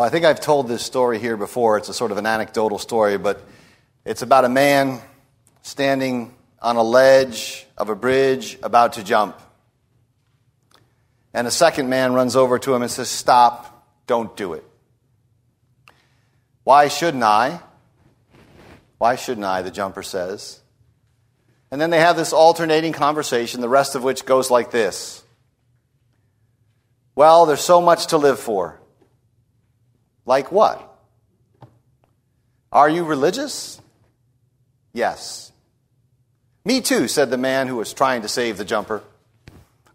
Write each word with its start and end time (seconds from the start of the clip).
Well, 0.00 0.06
I 0.06 0.10
think 0.10 0.24
I've 0.24 0.40
told 0.40 0.66
this 0.66 0.82
story 0.82 1.18
here 1.18 1.36
before. 1.36 1.76
It's 1.76 1.90
a 1.90 1.92
sort 1.92 2.10
of 2.10 2.16
an 2.16 2.24
anecdotal 2.24 2.78
story, 2.78 3.18
but 3.18 3.44
it's 4.02 4.22
about 4.22 4.46
a 4.46 4.48
man 4.48 4.98
standing 5.60 6.34
on 6.58 6.76
a 6.76 6.82
ledge 6.82 7.66
of 7.76 7.90
a 7.90 7.94
bridge 7.94 8.58
about 8.62 8.94
to 8.94 9.04
jump. 9.04 9.38
And 11.34 11.46
a 11.46 11.50
second 11.50 11.90
man 11.90 12.14
runs 12.14 12.34
over 12.34 12.58
to 12.60 12.74
him 12.74 12.80
and 12.80 12.90
says, 12.90 13.10
Stop, 13.10 13.86
don't 14.06 14.34
do 14.38 14.54
it. 14.54 14.64
Why 16.64 16.88
shouldn't 16.88 17.22
I? 17.22 17.60
Why 18.96 19.16
shouldn't 19.16 19.44
I? 19.44 19.60
The 19.60 19.70
jumper 19.70 20.02
says. 20.02 20.62
And 21.70 21.78
then 21.78 21.90
they 21.90 22.00
have 22.00 22.16
this 22.16 22.32
alternating 22.32 22.94
conversation, 22.94 23.60
the 23.60 23.68
rest 23.68 23.94
of 23.94 24.02
which 24.02 24.24
goes 24.24 24.50
like 24.50 24.70
this 24.70 25.22
Well, 27.14 27.44
there's 27.44 27.60
so 27.60 27.82
much 27.82 28.06
to 28.06 28.16
live 28.16 28.40
for. 28.40 28.80
Like 30.30 30.52
what? 30.52 30.80
Are 32.70 32.88
you 32.88 33.02
religious? 33.02 33.80
Yes. 34.92 35.50
Me 36.64 36.80
too, 36.80 37.08
said 37.08 37.30
the 37.30 37.36
man 37.36 37.66
who 37.66 37.74
was 37.74 37.92
trying 37.92 38.22
to 38.22 38.28
save 38.28 38.56
the 38.56 38.64
jumper. 38.64 39.02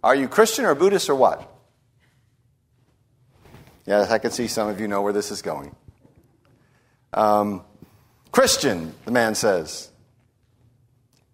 Are 0.04 0.14
you 0.14 0.28
Christian 0.28 0.66
or 0.66 0.76
Buddhist 0.76 1.10
or 1.10 1.16
what? 1.16 1.50
Yes, 3.86 4.12
I 4.12 4.18
can 4.18 4.32
see 4.32 4.48
some 4.48 4.68
of 4.68 4.82
you 4.82 4.90
know 4.90 5.02
where 5.02 5.14
this 5.14 5.32
is 5.32 5.42
going. 5.42 5.74
Um, 7.14 7.64
Christian, 8.34 8.94
the 9.06 9.12
man 9.12 9.36
says. 9.36 9.90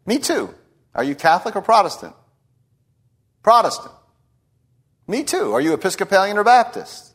Me 0.06 0.20
too. 0.20 0.54
Are 0.94 1.04
you 1.04 1.16
Catholic 1.16 1.56
or 1.56 1.64
Protestant? 1.64 2.14
Protestant. 3.42 3.96
Me 5.08 5.24
too. 5.24 5.54
Are 5.54 5.62
you 5.62 5.74
Episcopalian 5.74 6.38
or 6.38 6.44
Baptist? 6.44 7.11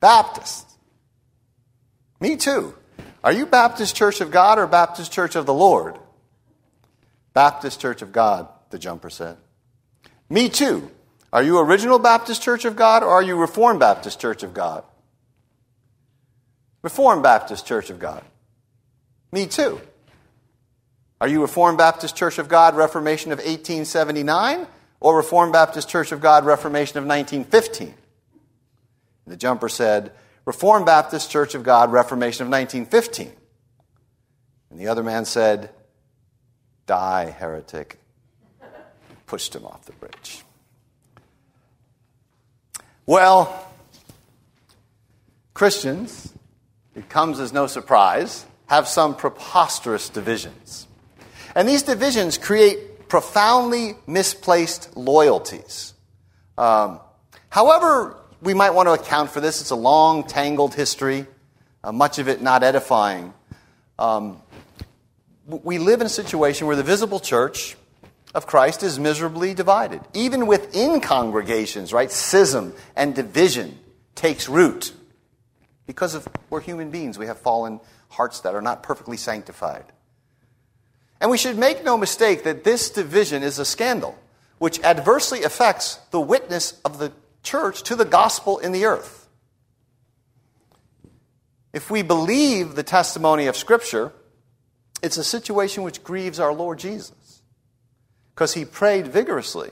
Baptist. 0.00 0.68
Me 2.20 2.36
too. 2.36 2.74
Are 3.22 3.32
you 3.32 3.46
Baptist 3.46 3.96
Church 3.96 4.20
of 4.20 4.30
God 4.30 4.58
or 4.58 4.66
Baptist 4.66 5.12
Church 5.12 5.36
of 5.36 5.46
the 5.46 5.54
Lord? 5.54 5.98
Baptist 7.34 7.80
Church 7.80 8.02
of 8.02 8.12
God, 8.12 8.48
the 8.70 8.78
jumper 8.78 9.10
said. 9.10 9.36
Me 10.30 10.48
too. 10.48 10.90
Are 11.32 11.42
you 11.42 11.58
Original 11.58 11.98
Baptist 11.98 12.42
Church 12.42 12.64
of 12.64 12.76
God 12.76 13.02
or 13.02 13.10
are 13.10 13.22
you 13.22 13.36
Reformed 13.36 13.80
Baptist 13.80 14.20
Church 14.20 14.42
of 14.42 14.54
God? 14.54 14.84
Reformed 16.82 17.22
Baptist 17.22 17.66
Church 17.66 17.90
of 17.90 17.98
God. 17.98 18.22
Me 19.32 19.46
too. 19.46 19.80
Are 21.20 21.28
you 21.28 21.42
Reformed 21.42 21.78
Baptist 21.78 22.16
Church 22.16 22.38
of 22.38 22.48
God 22.48 22.76
Reformation 22.76 23.32
of 23.32 23.38
1879 23.38 24.66
or 25.00 25.16
Reformed 25.16 25.52
Baptist 25.52 25.88
Church 25.88 26.12
of 26.12 26.20
God 26.20 26.46
Reformation 26.46 26.98
of 26.98 27.04
1915? 27.04 27.94
The 29.28 29.36
jumper 29.36 29.68
said, 29.68 30.12
Reformed 30.44 30.86
Baptist 30.86 31.30
Church 31.30 31.54
of 31.54 31.62
God 31.62 31.92
Reformation 31.92 32.42
of 32.42 32.50
1915. 32.50 33.32
And 34.70 34.80
the 34.80 34.88
other 34.88 35.02
man 35.02 35.24
said, 35.24 35.70
Die, 36.86 37.30
heretic. 37.30 37.98
Pushed 39.26 39.54
him 39.54 39.66
off 39.66 39.84
the 39.84 39.92
bridge. 39.92 40.42
Well, 43.04 43.66
Christians, 45.52 46.32
it 46.94 47.08
comes 47.08 47.40
as 47.40 47.52
no 47.52 47.66
surprise, 47.66 48.46
have 48.66 48.88
some 48.88 49.16
preposterous 49.16 50.08
divisions. 50.08 50.86
And 51.54 51.68
these 51.68 51.82
divisions 51.82 52.38
create 52.38 53.08
profoundly 53.08 53.96
misplaced 54.06 54.96
loyalties. 54.96 55.94
Um, 56.56 57.00
however, 57.48 58.16
we 58.40 58.54
might 58.54 58.70
want 58.70 58.88
to 58.88 58.92
account 58.92 59.30
for 59.30 59.40
this. 59.40 59.60
It's 59.60 59.70
a 59.70 59.76
long, 59.76 60.24
tangled 60.24 60.74
history, 60.74 61.26
uh, 61.82 61.92
much 61.92 62.18
of 62.18 62.28
it 62.28 62.40
not 62.40 62.62
edifying. 62.62 63.34
Um, 63.98 64.40
we 65.46 65.78
live 65.78 66.00
in 66.00 66.06
a 66.06 66.10
situation 66.10 66.66
where 66.66 66.76
the 66.76 66.82
visible 66.82 67.20
church 67.20 67.76
of 68.34 68.46
Christ 68.46 68.82
is 68.82 68.98
miserably 68.98 69.54
divided. 69.54 70.00
Even 70.14 70.46
within 70.46 71.00
congregations, 71.00 71.92
right? 71.92 72.10
Schism 72.10 72.74
and 72.94 73.14
division 73.14 73.78
takes 74.14 74.48
root. 74.48 74.92
Because 75.86 76.14
of 76.14 76.28
we're 76.50 76.60
human 76.60 76.90
beings, 76.90 77.18
we 77.18 77.26
have 77.26 77.38
fallen 77.38 77.80
hearts 78.10 78.40
that 78.40 78.54
are 78.54 78.62
not 78.62 78.82
perfectly 78.82 79.16
sanctified. 79.16 79.84
And 81.20 81.30
we 81.30 81.38
should 81.38 81.56
make 81.56 81.82
no 81.82 81.96
mistake 81.96 82.44
that 82.44 82.62
this 82.62 82.90
division 82.90 83.42
is 83.42 83.58
a 83.58 83.64
scandal 83.64 84.16
which 84.58 84.80
adversely 84.82 85.42
affects 85.42 85.96
the 86.10 86.20
witness 86.20 86.78
of 86.84 86.98
the 86.98 87.12
church 87.42 87.82
to 87.84 87.96
the 87.96 88.04
gospel 88.04 88.58
in 88.58 88.72
the 88.72 88.84
earth. 88.84 89.28
If 91.72 91.90
we 91.90 92.02
believe 92.02 92.74
the 92.74 92.82
testimony 92.82 93.46
of 93.46 93.56
Scripture, 93.56 94.12
it's 95.02 95.16
a 95.16 95.24
situation 95.24 95.82
which 95.82 96.02
grieves 96.02 96.40
our 96.40 96.52
Lord 96.52 96.78
Jesus 96.78 97.42
because 98.34 98.54
he 98.54 98.64
prayed 98.64 99.08
vigorously 99.08 99.70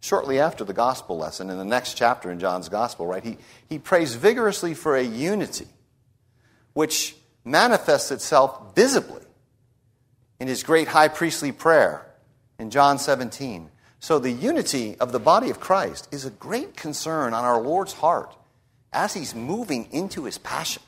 shortly 0.00 0.38
after 0.38 0.64
the 0.64 0.72
gospel 0.72 1.18
lesson 1.18 1.50
in 1.50 1.58
the 1.58 1.64
next 1.64 1.94
chapter 1.94 2.30
in 2.30 2.38
John's 2.38 2.68
gospel, 2.68 3.06
right? 3.06 3.24
He, 3.24 3.38
he 3.68 3.78
prays 3.78 4.14
vigorously 4.14 4.74
for 4.74 4.96
a 4.96 5.02
unity 5.02 5.66
which 6.72 7.16
manifests 7.44 8.10
itself 8.10 8.74
visibly 8.74 9.22
in 10.38 10.46
his 10.46 10.62
great 10.62 10.88
high 10.88 11.08
priestly 11.08 11.50
prayer 11.50 12.06
in 12.58 12.70
John 12.70 12.98
17. 12.98 13.70
So 14.00 14.18
the 14.18 14.30
unity 14.30 14.96
of 15.00 15.12
the 15.12 15.18
body 15.18 15.50
of 15.50 15.60
Christ 15.60 16.08
is 16.12 16.24
a 16.24 16.30
great 16.30 16.76
concern 16.76 17.34
on 17.34 17.44
our 17.44 17.60
Lord's 17.60 17.94
heart 17.94 18.34
as 18.92 19.14
he's 19.14 19.34
moving 19.34 19.88
into 19.92 20.24
his 20.24 20.38
passion. 20.38 20.82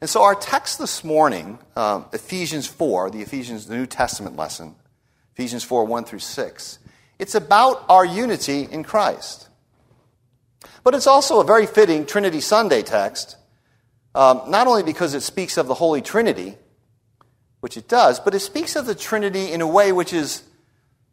And 0.00 0.08
so 0.08 0.22
our 0.22 0.36
text 0.36 0.78
this 0.78 1.02
morning, 1.02 1.58
uh, 1.74 2.04
Ephesians 2.12 2.68
4, 2.68 3.10
the 3.10 3.20
Ephesians 3.20 3.66
the 3.66 3.76
New 3.76 3.86
Testament 3.86 4.36
lesson, 4.36 4.76
Ephesians 5.34 5.64
4, 5.64 5.84
1 5.84 6.04
through 6.04 6.20
6, 6.20 6.78
it's 7.18 7.34
about 7.34 7.84
our 7.88 8.04
unity 8.04 8.62
in 8.62 8.84
Christ. 8.84 9.48
But 10.84 10.94
it's 10.94 11.08
also 11.08 11.40
a 11.40 11.44
very 11.44 11.66
fitting 11.66 12.06
Trinity 12.06 12.40
Sunday 12.40 12.82
text, 12.82 13.36
um, 14.14 14.42
not 14.48 14.68
only 14.68 14.84
because 14.84 15.14
it 15.14 15.22
speaks 15.22 15.56
of 15.56 15.66
the 15.66 15.74
Holy 15.74 16.00
Trinity, 16.00 16.56
which 17.60 17.76
it 17.76 17.88
does, 17.88 18.20
but 18.20 18.34
it 18.36 18.40
speaks 18.40 18.76
of 18.76 18.86
the 18.86 18.94
Trinity 18.94 19.50
in 19.50 19.60
a 19.60 19.66
way 19.66 19.90
which 19.90 20.12
is 20.12 20.44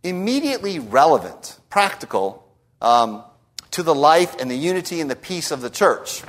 immediately 0.05 0.79
relevant, 0.79 1.59
practical, 1.69 2.47
um, 2.81 3.23
to 3.71 3.83
the 3.83 3.95
life 3.95 4.35
and 4.39 4.49
the 4.49 4.55
unity 4.55 5.01
and 5.01 5.09
the 5.09 5.15
peace 5.15 5.51
of 5.51 5.61
the 5.61 5.69
church. 5.69 6.21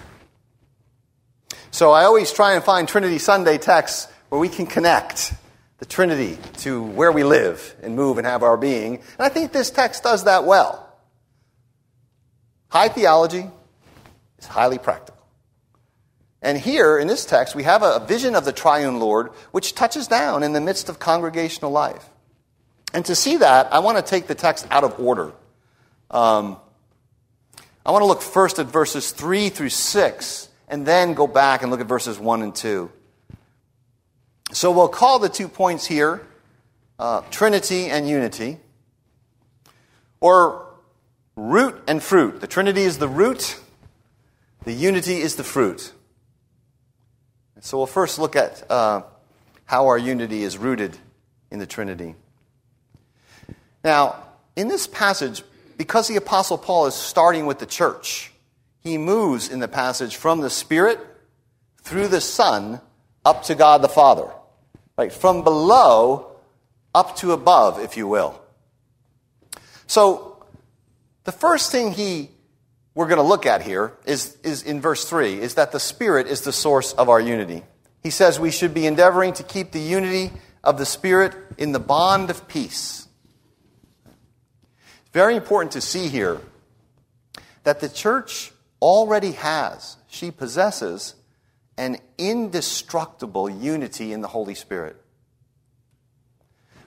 So 1.71 1.93
I 1.93 2.05
always 2.05 2.33
try 2.33 2.55
and 2.55 2.65
find 2.65 2.89
Trinity 2.89 3.19
Sunday 3.19 3.59
texts 3.59 4.09
where 4.31 4.41
we 4.41 4.49
can 4.49 4.67
connect 4.67 5.35
the 5.79 5.85
Trinity 5.85 6.39
to 6.59 6.83
where 6.83 7.13
we 7.13 7.23
live 7.23 7.77
and 7.83 7.95
move 7.95 8.19
and 8.19 8.27
have 8.27 8.43
our 8.43 8.57
being. 8.57 8.95
And 8.97 9.21
I 9.21 9.29
think 9.29 9.53
this 9.53 9.71
text 9.71 10.03
does 10.03 10.25
that 10.25 10.45
well. 10.45 10.83
High 12.69 12.89
theology 12.89 13.47
is 14.39 14.47
highly 14.47 14.79
practical. 14.79 15.23
And 16.41 16.57
here 16.57 16.99
in 16.99 17.09
this 17.09 17.27
text, 17.27 17.55
we 17.55 17.65
have 17.65 17.83
a 17.83 18.05
vision 18.07 18.35
of 18.35 18.45
the 18.45 18.53
triune 18.53 18.99
Lord 18.99 19.29
which 19.53 19.75
touches 19.75 20.07
down 20.07 20.43
in 20.43 20.53
the 20.53 20.61
midst 20.61 20.89
of 20.89 20.99
congregational 20.99 21.71
life. 21.71 22.09
And 22.93 23.05
to 23.07 23.15
see 23.15 23.39
that, 23.39 23.73
I 23.73 23.81
want 23.81 23.99
to 23.99 24.03
take 24.03 24.27
the 24.27 24.35
text 24.35 24.67
out 24.71 24.85
of 24.85 24.99
order. 25.01 25.33
Um, 26.11 26.59
I 27.85 27.91
want 27.91 28.03
to 28.03 28.07
look 28.07 28.23
first 28.23 28.59
at 28.59 28.67
verses 28.67 29.11
3 29.13 29.49
through 29.49 29.69
6 29.69 30.49
and 30.69 30.87
then 30.87 31.15
go 31.15 31.27
back 31.27 31.63
and 31.63 31.71
look 31.71 31.81
at 31.81 31.87
verses 31.87 32.19
1 32.19 32.43
and 32.43 32.55
2. 32.55 32.91
So 34.53 34.71
we'll 34.71 34.89
call 34.89 35.19
the 35.19 35.29
two 35.29 35.49
points 35.49 35.87
here 35.87 36.27
uh, 36.99 37.21
Trinity 37.31 37.87
and 37.87 38.09
unity, 38.09 38.59
or 40.21 40.67
root 41.37 41.83
and 41.87 42.03
fruit. 42.03 42.41
The 42.41 42.47
Trinity 42.47 42.83
is 42.83 42.99
the 42.99 43.09
root, 43.09 43.61
the 44.65 44.73
unity 44.73 45.19
is 45.19 45.37
the 45.37 45.45
fruit. 45.45 45.93
So 47.61 47.79
we'll 47.79 47.87
first 47.87 48.19
look 48.19 48.37
at 48.37 48.69
uh, 48.71 49.03
how 49.65 49.87
our 49.87 49.99
unity 49.99 50.43
is 50.43 50.57
rooted 50.57 50.97
in 51.51 51.59
the 51.59 51.67
Trinity. 51.67 52.15
Now, 53.87 54.17
in 54.57 54.67
this 54.67 54.89
passage, 54.89 55.45
because 55.79 56.09
the 56.09 56.17
Apostle 56.17 56.59
Paul 56.59 56.87
is 56.87 56.95
starting 56.97 57.47
with 57.47 57.61
the 57.61 57.67
church, 57.67 58.33
he 58.81 58.99
moves 58.99 59.49
in 59.49 59.61
the 59.61 59.69
passage 59.69 60.17
from 60.17 60.41
the 60.41 60.51
Spirit 60.51 60.99
through 61.83 62.09
the 62.09 62.21
Son 62.21 62.81
up 63.25 63.45
to 63.45 63.55
God 63.55 63.83
the 63.83 63.89
Father. 63.89 64.29
Right? 64.99 65.13
From 65.13 65.45
below 65.45 66.33
up 66.97 67.15
to 67.19 67.31
above, 67.31 67.79
if 67.79 67.97
you 67.97 68.09
will. 68.09 68.43
So, 69.87 70.45
the 71.23 71.31
first 71.31 71.71
thing 71.71 71.93
he 71.93 72.31
we're 72.97 73.07
going 73.07 73.19
to 73.19 73.23
look 73.23 73.47
at 73.47 73.63
here 73.63 73.93
is, 74.05 74.37
is 74.43 74.65
in 74.65 74.81
verse 74.81 75.09
3 75.09 75.39
is 75.39 75.55
that 75.55 75.71
the 75.71 75.79
Spirit 75.79 76.27
is 76.27 76.41
the 76.41 76.53
source 76.53 76.93
of 76.95 77.09
our 77.09 77.21
unity. 77.21 77.63
He 78.03 78.11
says 78.11 78.41
we 78.41 78.51
should 78.51 78.75
be 78.75 78.85
endeavoring 78.85 79.35
to 79.35 79.45
keep 79.45 79.71
the 79.71 79.79
unity 79.79 80.33
of 80.65 80.77
the 80.77 80.87
Spirit 80.87 81.37
in 81.57 81.71
the 81.71 81.79
bond 81.79 82.31
of 82.31 82.49
peace. 82.49 83.06
Very 85.17 85.35
important 85.35 85.73
to 85.73 85.81
see 85.81 86.09
here 86.09 86.43
that 87.65 87.81
the 87.81 87.89
church 87.89 88.53
already 88.83 89.33
has, 89.33 89.97
she 90.09 90.31
possesses, 90.31 91.15
an 91.79 91.97
indestructible 92.19 93.49
unity 93.49 94.13
in 94.13 94.21
the 94.21 94.29
Holy 94.29 94.55
Spirit. 94.55 94.95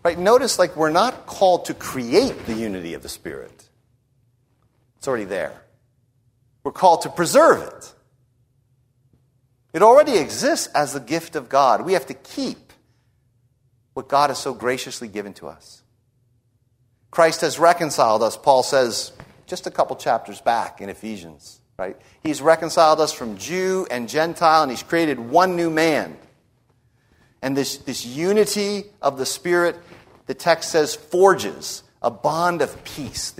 Right? 0.03 0.15
Notice, 0.15 0.59
like, 0.59 0.75
we're 0.75 0.91
not 0.91 1.25
called 1.25 1.65
to 1.65 1.73
create 1.73 2.45
the 2.45 2.53
unity 2.53 2.93
of 2.93 3.01
the 3.01 3.09
Spirit, 3.09 3.67
it's 4.99 5.07
already 5.07 5.25
there. 5.25 5.63
We're 6.63 6.71
called 6.71 7.01
to 7.01 7.09
preserve 7.09 7.63
it. 7.63 7.93
It 9.73 9.81
already 9.81 10.19
exists 10.19 10.67
as 10.75 10.93
the 10.93 10.99
gift 10.99 11.35
of 11.35 11.49
God. 11.49 11.83
We 11.83 11.93
have 11.93 12.05
to 12.05 12.13
keep 12.13 12.73
what 13.95 14.07
God 14.07 14.29
has 14.29 14.37
so 14.37 14.53
graciously 14.53 15.07
given 15.07 15.33
to 15.33 15.47
us. 15.47 15.78
Christ 17.11 17.41
has 17.41 17.59
reconciled 17.59 18.23
us, 18.23 18.37
Paul 18.37 18.63
says 18.63 19.11
just 19.47 19.65
a 19.67 19.71
couple 19.71 19.95
chapters 19.95 20.41
back 20.41 20.79
in 20.79 20.89
Ephesians, 20.89 21.59
right? 21.77 21.97
He's 22.21 22.41
reconciled 22.41 23.01
us 23.01 23.11
from 23.11 23.37
Jew 23.37 23.87
and 23.89 24.07
Gentile, 24.07 24.61
and 24.61 24.71
he's 24.71 24.83
created 24.83 25.19
one 25.19 25.55
new 25.55 25.69
man. 25.69 26.17
And 27.41 27.57
this, 27.57 27.77
this 27.77 28.05
unity 28.05 28.83
of 29.01 29.17
the 29.17 29.25
Spirit, 29.25 29.77
the 30.27 30.33
text 30.33 30.71
says, 30.71 30.93
forges 30.95 31.83
a 32.01 32.11
bond 32.11 32.61
of 32.61 32.83
peace. 32.83 33.33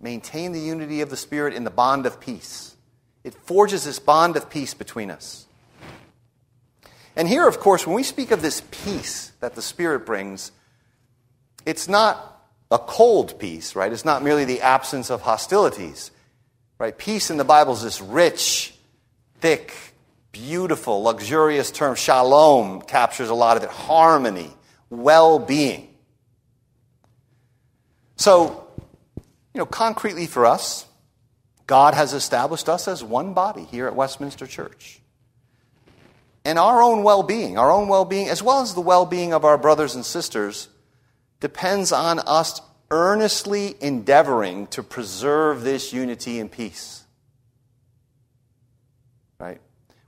Maintain 0.00 0.52
the 0.52 0.60
unity 0.60 1.00
of 1.00 1.10
the 1.10 1.16
Spirit 1.16 1.54
in 1.54 1.64
the 1.64 1.70
bond 1.70 2.06
of 2.06 2.20
peace. 2.20 2.76
It 3.24 3.34
forges 3.34 3.84
this 3.84 3.98
bond 3.98 4.36
of 4.36 4.50
peace 4.50 4.74
between 4.74 5.10
us. 5.10 5.46
And 7.16 7.26
here, 7.26 7.48
of 7.48 7.60
course, 7.60 7.86
when 7.86 7.96
we 7.96 8.02
speak 8.02 8.30
of 8.30 8.42
this 8.42 8.62
peace 8.70 9.32
that 9.40 9.54
the 9.54 9.62
Spirit 9.62 10.04
brings, 10.04 10.52
it's 11.64 11.88
not 11.88 12.35
a 12.70 12.78
cold 12.78 13.38
peace, 13.38 13.76
right? 13.76 13.92
It's 13.92 14.04
not 14.04 14.22
merely 14.22 14.44
the 14.44 14.60
absence 14.60 15.10
of 15.10 15.22
hostilities, 15.22 16.10
right? 16.78 16.96
Peace 16.96 17.30
in 17.30 17.36
the 17.36 17.44
Bible 17.44 17.74
is 17.74 17.82
this 17.82 18.00
rich, 18.00 18.74
thick, 19.40 19.72
beautiful, 20.32 21.02
luxurious 21.02 21.70
term. 21.70 21.94
Shalom 21.94 22.82
captures 22.82 23.30
a 23.30 23.34
lot 23.34 23.56
of 23.56 23.62
it 23.62 23.70
harmony, 23.70 24.52
well 24.90 25.38
being. 25.38 25.88
So, 28.16 28.66
you 29.16 29.58
know, 29.58 29.66
concretely 29.66 30.26
for 30.26 30.46
us, 30.46 30.86
God 31.66 31.94
has 31.94 32.12
established 32.12 32.68
us 32.68 32.88
as 32.88 33.02
one 33.02 33.34
body 33.34 33.64
here 33.64 33.86
at 33.86 33.94
Westminster 33.94 34.46
Church. 34.46 35.00
And 36.44 36.58
our 36.58 36.80
own 36.80 37.02
well 37.02 37.22
being, 37.22 37.58
our 37.58 37.70
own 37.70 37.88
well 37.88 38.04
being, 38.04 38.28
as 38.28 38.42
well 38.42 38.62
as 38.62 38.74
the 38.74 38.80
well 38.80 39.04
being 39.04 39.32
of 39.32 39.44
our 39.44 39.58
brothers 39.58 39.94
and 39.94 40.04
sisters, 40.04 40.68
depends 41.40 41.92
on 41.92 42.18
us 42.20 42.60
earnestly 42.90 43.74
endeavoring 43.80 44.66
to 44.68 44.82
preserve 44.82 45.62
this 45.62 45.92
unity 45.92 46.38
and 46.38 46.50
peace. 46.50 47.04
Right? 49.38 49.60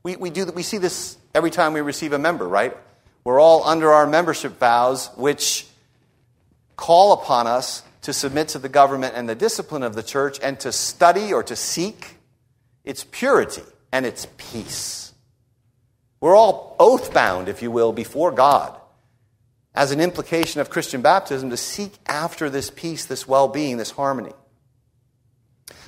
We, 0.02 0.16
we, 0.16 0.30
do, 0.30 0.46
we 0.46 0.62
see 0.62 0.78
this 0.78 1.16
every 1.34 1.50
time 1.50 1.72
we 1.72 1.80
receive 1.80 2.12
a 2.12 2.18
member, 2.18 2.48
right? 2.48 2.76
We're 3.24 3.40
all 3.40 3.64
under 3.64 3.92
our 3.92 4.06
membership 4.06 4.58
vows, 4.58 5.10
which 5.16 5.66
call 6.76 7.12
upon 7.12 7.46
us 7.46 7.82
to 8.02 8.12
submit 8.12 8.48
to 8.48 8.58
the 8.58 8.68
government 8.68 9.14
and 9.16 9.28
the 9.28 9.34
discipline 9.34 9.82
of 9.82 9.94
the 9.94 10.02
church 10.02 10.38
and 10.42 10.58
to 10.60 10.72
study 10.72 11.32
or 11.32 11.42
to 11.42 11.56
seek 11.56 12.16
its 12.84 13.04
purity 13.10 13.62
and 13.92 14.06
its 14.06 14.26
peace. 14.38 15.12
We're 16.20 16.36
all 16.36 16.76
oath 16.78 17.12
bound, 17.12 17.48
if 17.48 17.60
you 17.60 17.70
will, 17.70 17.92
before 17.92 18.30
God 18.30 18.77
as 19.78 19.92
an 19.92 20.00
implication 20.00 20.60
of 20.60 20.70
Christian 20.70 21.02
baptism 21.02 21.50
to 21.50 21.56
seek 21.56 21.92
after 22.06 22.50
this 22.50 22.68
peace, 22.68 23.06
this 23.06 23.28
well 23.28 23.46
being, 23.46 23.76
this 23.76 23.92
harmony. 23.92 24.32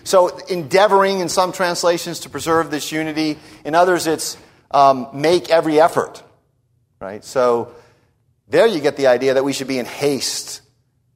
So, 0.05 0.29
endeavoring 0.47 1.19
in 1.19 1.29
some 1.29 1.51
translations 1.51 2.21
to 2.21 2.31
preserve 2.31 2.71
this 2.71 2.93
unity, 2.93 3.37
in 3.65 3.75
others, 3.75 4.07
it's 4.07 4.37
um, 4.71 5.09
make 5.13 5.51
every 5.51 5.81
effort. 5.81 6.23
Right? 7.01 7.25
So, 7.25 7.75
there 8.47 8.69
you 8.69 8.81
get 8.81 8.97
the 8.97 9.09
idea 9.09 9.35
that 9.35 9.43
we 9.43 9.53
should 9.53 9.67
be 9.67 9.81
in 9.81 9.87
haste. 9.87 10.63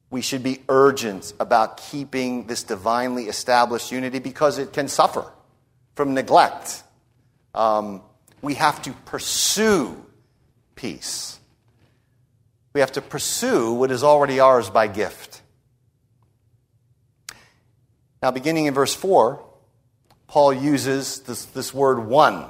We 0.09 0.21
should 0.21 0.43
be 0.43 0.61
urgent 0.67 1.31
about 1.39 1.77
keeping 1.77 2.45
this 2.45 2.63
divinely 2.63 3.29
established 3.29 3.89
unity 3.89 4.19
because 4.19 4.57
it 4.57 4.73
can 4.73 4.89
suffer 4.89 5.25
from 5.95 6.13
neglect. 6.13 6.83
Um, 7.53 8.01
we 8.41 8.55
have 8.55 8.81
to 8.81 8.91
pursue 9.05 10.05
peace. 10.75 11.39
We 12.75 12.81
have 12.81 12.91
to 12.91 13.01
pursue 13.01 13.71
what 13.71 13.89
is 13.89 14.03
already 14.03 14.41
ours 14.41 14.69
by 14.69 14.87
gift. 14.87 15.41
Now, 18.21 18.31
beginning 18.31 18.65
in 18.65 18.73
verse 18.73 18.93
4, 18.93 19.41
Paul 20.27 20.53
uses 20.53 21.21
this, 21.21 21.45
this 21.45 21.73
word 21.73 21.99
one. 21.99 22.47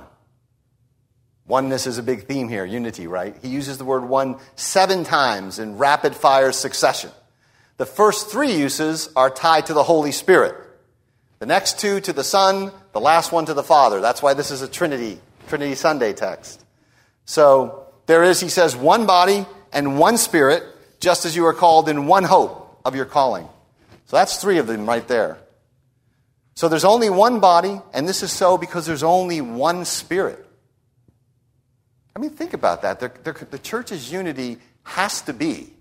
Oneness 1.45 1.85
is 1.85 1.99
a 1.99 2.03
big 2.03 2.25
theme 2.25 2.49
here, 2.49 2.65
unity, 2.65 3.05
right? 3.05 3.37
He 3.43 3.49
uses 3.49 3.77
the 3.77 3.85
word 3.85 4.03
one 4.03 4.37
seven 4.55 5.03
times 5.03 5.59
in 5.59 5.77
rapid 5.77 6.15
fire 6.15 6.51
succession. 6.51 7.11
The 7.77 7.85
first 7.85 8.31
three 8.31 8.55
uses 8.55 9.09
are 9.15 9.29
tied 9.29 9.67
to 9.67 9.75
the 9.75 9.83
Holy 9.83 10.11
Spirit. 10.11 10.55
The 11.37 11.45
next 11.45 11.77
two 11.77 11.99
to 11.99 12.13
the 12.13 12.23
Son, 12.23 12.71
the 12.93 12.99
last 12.99 13.31
one 13.31 13.45
to 13.45 13.53
the 13.53 13.61
Father. 13.61 14.01
That's 14.01 14.23
why 14.23 14.33
this 14.33 14.49
is 14.49 14.63
a 14.63 14.67
Trinity, 14.67 15.19
Trinity 15.49 15.75
Sunday 15.75 16.13
text. 16.13 16.65
So 17.25 17.93
there 18.07 18.23
is, 18.23 18.39
he 18.39 18.49
says, 18.49 18.75
one 18.75 19.05
body, 19.05 19.45
and 19.75 19.99
one 19.99 20.17
Spirit, 20.17 20.63
just 20.99 21.25
as 21.25 21.35
you 21.35 21.45
are 21.45 21.53
called 21.53 21.87
in 21.87 22.07
one 22.07 22.23
hope 22.23 22.79
of 22.83 22.95
your 22.95 23.05
calling. 23.05 23.47
So 24.05 24.15
that's 24.15 24.37
three 24.41 24.57
of 24.57 24.65
them 24.65 24.87
right 24.87 25.07
there. 25.07 25.37
So 26.55 26.69
there's 26.69 26.85
only 26.85 27.09
one 27.09 27.41
body, 27.41 27.81
and 27.93 28.07
this 28.07 28.23
is 28.23 28.31
so 28.31 28.57
because 28.57 28.85
there's 28.85 29.03
only 29.03 29.41
one 29.41 29.85
Spirit. 29.85 30.43
I 32.15 32.19
mean, 32.19 32.29
think 32.29 32.53
about 32.53 32.83
that. 32.83 33.01
They're, 33.01 33.13
they're, 33.23 33.33
the 33.33 33.59
church's 33.59 34.11
unity 34.11 34.57
has 34.83 35.21
to 35.23 35.33
be. 35.33 35.73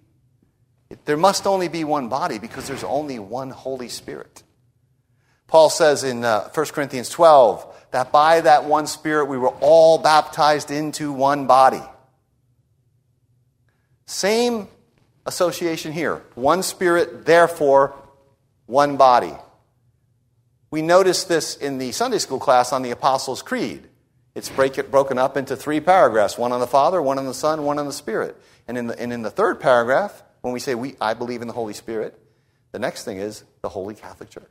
There 1.05 1.17
must 1.17 1.47
only 1.47 1.69
be 1.69 1.85
one 1.85 2.09
body 2.09 2.39
because 2.39 2.67
there's 2.67 2.85
only 2.85 3.19
one 3.19 3.51
Holy 3.51 3.89
Spirit. 3.89 4.43
Paul 5.47 5.71
says 5.71 6.03
in 6.03 6.25
uh, 6.25 6.49
1 6.49 6.67
Corinthians 6.67 7.09
12 7.11 7.87
that 7.93 8.11
by 8.11 8.41
that 8.41 8.65
one 8.65 8.89
Spirit 8.89 9.27
we 9.27 9.39
were 9.39 9.55
all 9.61 9.99
baptized 9.99 10.73
into 10.73 11.13
one 11.13 11.47
body. 11.47 11.83
Same 14.07 14.69
association 15.27 15.93
here. 15.93 16.23
One 16.35 16.63
spirit, 16.63 17.25
therefore, 17.25 17.95
one 18.67 18.97
body. 18.97 19.33
We 20.71 20.83
noticed 20.83 21.29
this 21.29 21.57
in 21.57 21.79
the 21.79 21.93
Sunday 21.93 22.19
school 22.19 22.39
class 22.39 22.73
on 22.73 22.83
the 22.83 22.91
Apostles' 22.91 23.43
Creed. 23.43 23.89
It's 24.35 24.49
break 24.49 24.91
broken 24.91 25.19
up 25.19 25.37
into 25.37 25.55
three 25.55 25.81
paragraphs 25.81 26.37
one 26.37 26.53
on 26.53 26.61
the 26.61 26.67
Father, 26.67 27.01
one 27.01 27.19
on 27.19 27.27
the 27.27 27.35
Son, 27.35 27.65
one 27.65 27.79
on 27.79 27.87
the 27.87 27.93
Spirit. 27.93 28.37
And 28.67 28.77
in 28.77 28.89
the, 28.89 28.99
and 28.99 29.13
in 29.13 29.23
the 29.23 29.31
third 29.31 29.61
paragraph, 29.61 30.23
when 30.41 30.53
we 30.53 30.61
say, 30.61 30.75
we, 30.75 30.97
I 31.01 31.15
believe 31.15 31.43
in 31.43 31.49
the 31.49 31.55
Holy 31.55 31.75
Spirit, 31.75 32.19
the 32.73 32.79
next 32.79 33.05
thing 33.05 33.19
is 33.19 33.45
the 33.63 33.69
Holy 33.69 33.95
Catholic 33.95 34.31
Church. 34.31 34.51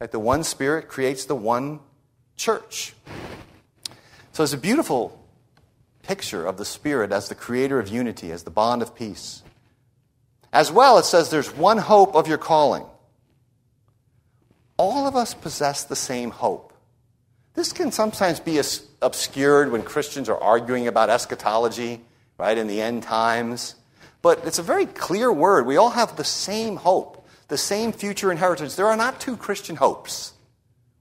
Right? 0.00 0.10
The 0.10 0.20
one 0.20 0.44
Spirit 0.44 0.88
creates 0.88 1.24
the 1.24 1.34
one 1.34 1.80
church. 2.36 2.94
So 4.32 4.42
it's 4.42 4.52
a 4.52 4.58
beautiful 4.58 5.23
picture 6.04 6.46
of 6.46 6.56
the 6.56 6.64
Spirit 6.64 7.12
as 7.12 7.28
the 7.28 7.34
creator 7.34 7.78
of 7.78 7.88
unity, 7.88 8.30
as 8.30 8.44
the 8.44 8.50
bond 8.50 8.82
of 8.82 8.94
peace. 8.94 9.42
As 10.52 10.70
well, 10.70 10.98
it 10.98 11.04
says 11.04 11.30
there's 11.30 11.54
one 11.54 11.78
hope 11.78 12.14
of 12.14 12.28
your 12.28 12.38
calling. 12.38 12.86
All 14.76 15.06
of 15.06 15.16
us 15.16 15.34
possess 15.34 15.84
the 15.84 15.96
same 15.96 16.30
hope. 16.30 16.72
This 17.54 17.72
can 17.72 17.92
sometimes 17.92 18.40
be 18.40 18.60
obscured 19.02 19.70
when 19.70 19.82
Christians 19.82 20.28
are 20.28 20.40
arguing 20.40 20.88
about 20.88 21.10
eschatology, 21.10 22.00
right, 22.38 22.56
in 22.56 22.66
the 22.66 22.80
end 22.80 23.02
times. 23.02 23.76
But 24.22 24.46
it's 24.46 24.58
a 24.58 24.62
very 24.62 24.86
clear 24.86 25.30
word. 25.30 25.66
We 25.66 25.76
all 25.76 25.90
have 25.90 26.16
the 26.16 26.24
same 26.24 26.76
hope, 26.76 27.28
the 27.48 27.58
same 27.58 27.92
future 27.92 28.32
inheritance. 28.32 28.74
There 28.74 28.88
are 28.88 28.96
not 28.96 29.20
two 29.20 29.36
Christian 29.36 29.76
hopes, 29.76 30.32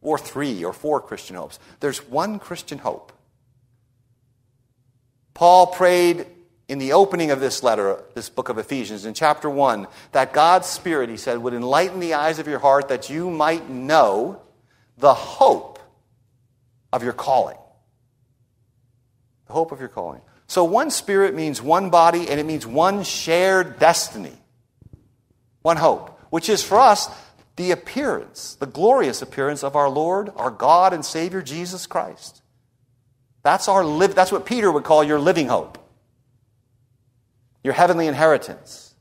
or 0.02 0.18
three 0.18 0.66
or 0.66 0.74
four 0.74 1.00
Christian 1.00 1.38
hopes. 1.38 1.58
There's 1.80 2.06
one 2.10 2.38
Christian 2.38 2.80
hope. 2.80 3.13
Paul 5.34 5.68
prayed 5.68 6.28
in 6.68 6.80
the 6.80 6.94
opening 6.94 7.32
of 7.32 7.40
this 7.40 7.64
letter, 7.64 8.04
this 8.14 8.30
book 8.30 8.50
of 8.50 8.58
Ephesians, 8.58 9.06
in 9.06 9.14
chapter 9.14 9.50
1, 9.50 9.88
that 10.12 10.34
God's 10.34 10.68
Spirit, 10.68 11.10
he 11.10 11.18
said, 11.18 11.40
would 11.40 11.54
enlighten 11.54 12.00
the 12.00 12.14
eyes 12.14 12.40
of 12.40 12.48
your 12.48 12.60
heart 12.60 12.88
that 12.90 13.10
you 13.10 13.30
might 13.30 13.70
know 13.70 14.42
the 14.98 15.14
hope 15.14 15.80
of 16.92 17.04
your 17.04 17.14
calling. 17.14 17.58
The 19.48 19.54
hope 19.54 19.72
of 19.72 19.80
your 19.80 19.90
calling. 19.90 20.22
So, 20.48 20.64
one 20.64 20.92
Spirit 20.92 21.34
means 21.34 21.62
one 21.62 21.90
body, 21.90 22.30
and 22.30 22.40
it 22.40 22.46
means 22.46 22.68
one 22.68 23.04
shared 23.04 23.80
destiny. 23.80 24.38
One 25.64 25.78
hope, 25.78 26.20
which 26.30 26.48
is 26.48 26.64
for 26.64 26.80
us 26.80 27.10
the 27.56 27.72
appearance, 27.72 28.56
the 28.56 28.66
glorious 28.66 29.22
appearance 29.22 29.64
of 29.64 29.76
our 29.76 29.90
Lord, 29.90 30.32
our 30.36 30.52
God 30.52 30.94
and 30.94 31.04
Savior, 31.04 31.42
Jesus 31.42 31.88
Christ. 31.88 32.43
That's, 33.44 33.68
our 33.68 33.84
live, 33.84 34.16
that's 34.16 34.32
what 34.32 34.46
Peter 34.46 34.72
would 34.72 34.84
call 34.84 35.04
your 35.04 35.20
living 35.20 35.48
hope, 35.48 35.78
your 37.64 37.74
heavenly 37.74 38.08
inheritance. 38.08 38.96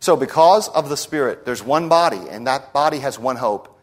So, 0.00 0.16
because 0.16 0.68
of 0.68 0.90
the 0.90 0.98
Spirit, 0.98 1.46
there's 1.46 1.62
one 1.62 1.88
body, 1.88 2.20
and 2.28 2.46
that 2.46 2.74
body 2.74 2.98
has 2.98 3.18
one 3.18 3.36
hope. 3.36 3.80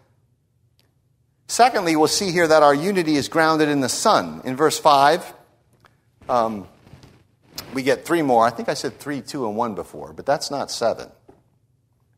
Secondly, 1.47 1.95
we'll 1.95 2.07
see 2.07 2.31
here 2.31 2.47
that 2.47 2.61
our 2.61 2.75
unity 2.75 3.15
is 3.15 3.27
grounded 3.27 3.69
in 3.69 3.81
the 3.81 3.89
Son. 3.89 4.41
In 4.45 4.55
verse 4.55 4.79
5, 4.79 5.33
um, 6.29 6.67
we 7.73 7.81
get 7.81 8.05
three 8.05 8.21
more. 8.21 8.45
I 8.45 8.51
think 8.51 8.69
I 8.69 8.75
said 8.75 8.99
three, 8.99 9.21
two, 9.21 9.47
and 9.47 9.57
one 9.57 9.73
before, 9.73 10.13
but 10.13 10.27
that's 10.27 10.51
not 10.51 10.69
seven. 10.69 11.09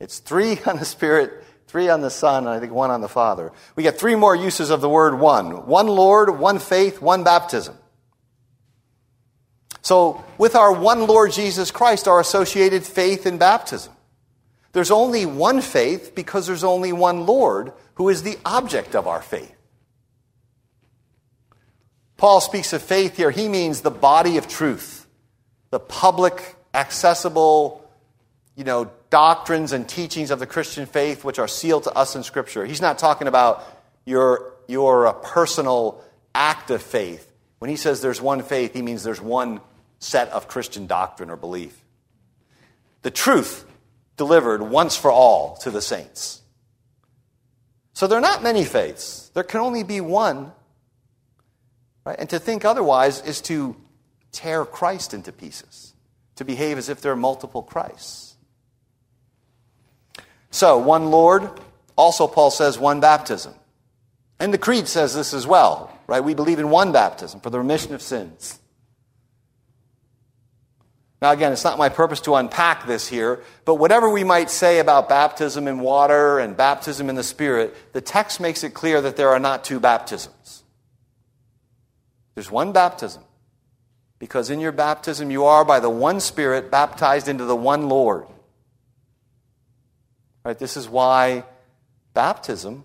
It's 0.01 0.19
three 0.19 0.59
on 0.65 0.77
the 0.77 0.85
Spirit, 0.85 1.43
three 1.73 1.89
on 1.89 2.01
the 2.01 2.11
Son, 2.11 2.45
and 2.45 2.49
I 2.49 2.59
think 2.59 2.71
one 2.71 2.91
on 2.91 3.01
the 3.01 3.09
Father. 3.09 3.51
We 3.75 3.81
get 3.81 3.97
three 3.97 4.13
more 4.13 4.35
uses 4.35 4.69
of 4.69 4.79
the 4.79 4.87
word 4.87 5.19
one 5.19 5.65
one 5.65 5.87
Lord, 5.87 6.37
one 6.37 6.59
faith, 6.59 7.01
one 7.01 7.23
baptism. 7.23 7.75
So, 9.81 10.23
with 10.37 10.55
our 10.55 10.71
one 10.71 11.07
Lord 11.07 11.31
Jesus 11.31 11.71
Christ 11.71 12.07
are 12.07 12.19
associated 12.19 12.83
faith 12.83 13.25
and 13.25 13.39
baptism. 13.39 13.91
There's 14.73 14.91
only 14.91 15.25
one 15.25 15.61
faith 15.61 16.13
because 16.13 16.45
there's 16.45 16.63
only 16.63 16.93
one 16.93 17.25
Lord 17.25 17.73
who 17.95 18.09
is 18.09 18.21
the 18.21 18.37
object 18.45 18.95
of 18.95 19.07
our 19.07 19.23
faith. 19.23 19.55
Paul 22.17 22.39
speaks 22.39 22.71
of 22.73 22.83
faith 22.83 23.17
here. 23.17 23.31
He 23.31 23.49
means 23.49 23.81
the 23.81 23.89
body 23.89 24.37
of 24.37 24.47
truth, 24.47 25.07
the 25.71 25.79
public, 25.79 26.55
accessible, 26.71 27.82
you 28.55 28.63
know, 28.63 28.91
doctrines 29.09 29.71
and 29.71 29.87
teachings 29.87 30.31
of 30.31 30.39
the 30.39 30.45
Christian 30.45 30.85
faith 30.85 31.23
which 31.23 31.39
are 31.39 31.47
sealed 31.47 31.83
to 31.83 31.93
us 31.93 32.15
in 32.15 32.23
Scripture. 32.23 32.65
He's 32.65 32.81
not 32.81 32.99
talking 32.99 33.27
about 33.27 33.63
your, 34.05 34.53
your 34.67 35.07
uh, 35.07 35.13
personal 35.13 36.03
act 36.35 36.69
of 36.69 36.81
faith. 36.81 37.31
When 37.59 37.69
he 37.69 37.77
says 37.77 38.01
there's 38.01 38.21
one 38.21 38.43
faith, 38.43 38.73
he 38.73 38.81
means 38.81 39.03
there's 39.03 39.21
one 39.21 39.61
set 39.99 40.29
of 40.29 40.47
Christian 40.47 40.85
doctrine 40.85 41.29
or 41.29 41.37
belief. 41.37 41.79
The 43.01 43.11
truth 43.11 43.65
delivered 44.17 44.61
once 44.61 44.95
for 44.95 45.11
all 45.11 45.57
to 45.57 45.71
the 45.71 45.81
saints. 45.81 46.41
So 47.93 48.07
there 48.07 48.17
are 48.17 48.21
not 48.21 48.43
many 48.43 48.65
faiths. 48.65 49.29
There 49.33 49.43
can 49.43 49.61
only 49.61 49.83
be 49.83 50.01
one. 50.01 50.51
Right? 52.05 52.19
And 52.19 52.29
to 52.31 52.39
think 52.39 52.65
otherwise 52.65 53.21
is 53.21 53.41
to 53.41 53.75
tear 54.31 54.65
Christ 54.65 55.13
into 55.13 55.31
pieces, 55.31 55.93
to 56.35 56.45
behave 56.45 56.77
as 56.77 56.89
if 56.89 57.01
there 57.01 57.13
are 57.13 57.15
multiple 57.15 57.63
Christs. 57.63 58.32
So, 60.53 60.77
one 60.77 61.09
Lord, 61.09 61.49
also 61.95 62.27
Paul 62.27 62.51
says 62.51 62.77
one 62.77 62.99
baptism. 62.99 63.55
And 64.39 64.53
the 64.53 64.59
Creed 64.59 64.87
says 64.87 65.15
this 65.15 65.33
as 65.33 65.47
well, 65.47 65.91
right? 66.05 66.23
We 66.23 66.35
believe 66.35 66.59
in 66.59 66.69
one 66.69 66.91
baptism 66.91 67.39
for 67.39 67.49
the 67.49 67.57
remission 67.57 67.95
of 67.95 68.03
sins. 68.03 68.59
Now, 71.23 71.31
again, 71.31 71.53
it's 71.53 71.63
not 71.63 71.79
my 71.79 71.89
purpose 71.89 72.21
to 72.21 72.35
unpack 72.35 72.85
this 72.85 73.07
here, 73.07 73.41
but 73.65 73.75
whatever 73.75 74.07
we 74.11 74.23
might 74.23 74.51
say 74.51 74.77
about 74.77 75.09
baptism 75.09 75.67
in 75.67 75.79
water 75.79 76.37
and 76.37 76.55
baptism 76.55 77.09
in 77.09 77.15
the 77.15 77.23
Spirit, 77.23 77.75
the 77.91 78.01
text 78.01 78.39
makes 78.39 78.63
it 78.63 78.75
clear 78.75 79.01
that 79.01 79.15
there 79.15 79.29
are 79.29 79.39
not 79.39 79.63
two 79.63 79.79
baptisms. 79.79 80.63
There's 82.35 82.51
one 82.51 82.73
baptism. 82.73 83.23
Because 84.19 84.51
in 84.51 84.59
your 84.59 84.71
baptism, 84.71 85.31
you 85.31 85.45
are 85.45 85.65
by 85.65 85.79
the 85.79 85.89
one 85.89 86.19
Spirit 86.19 86.69
baptized 86.69 87.27
into 87.27 87.45
the 87.45 87.55
one 87.55 87.89
Lord. 87.89 88.27
Right, 90.43 90.59
this 90.59 90.75
is 90.75 90.89
why 90.89 91.45
baptism, 92.13 92.83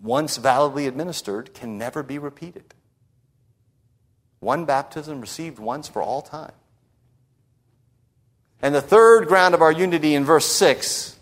once 0.00 0.36
validly 0.36 0.86
administered, 0.86 1.52
can 1.54 1.76
never 1.76 2.02
be 2.02 2.18
repeated. 2.18 2.74
One 4.38 4.64
baptism 4.64 5.20
received 5.20 5.58
once 5.58 5.88
for 5.88 6.02
all 6.02 6.22
time. 6.22 6.52
And 8.62 8.74
the 8.74 8.80
third 8.80 9.26
ground 9.26 9.54
of 9.54 9.62
our 9.62 9.72
unity 9.72 10.14
in 10.14 10.24
verse 10.24 10.46
6, 10.46 11.18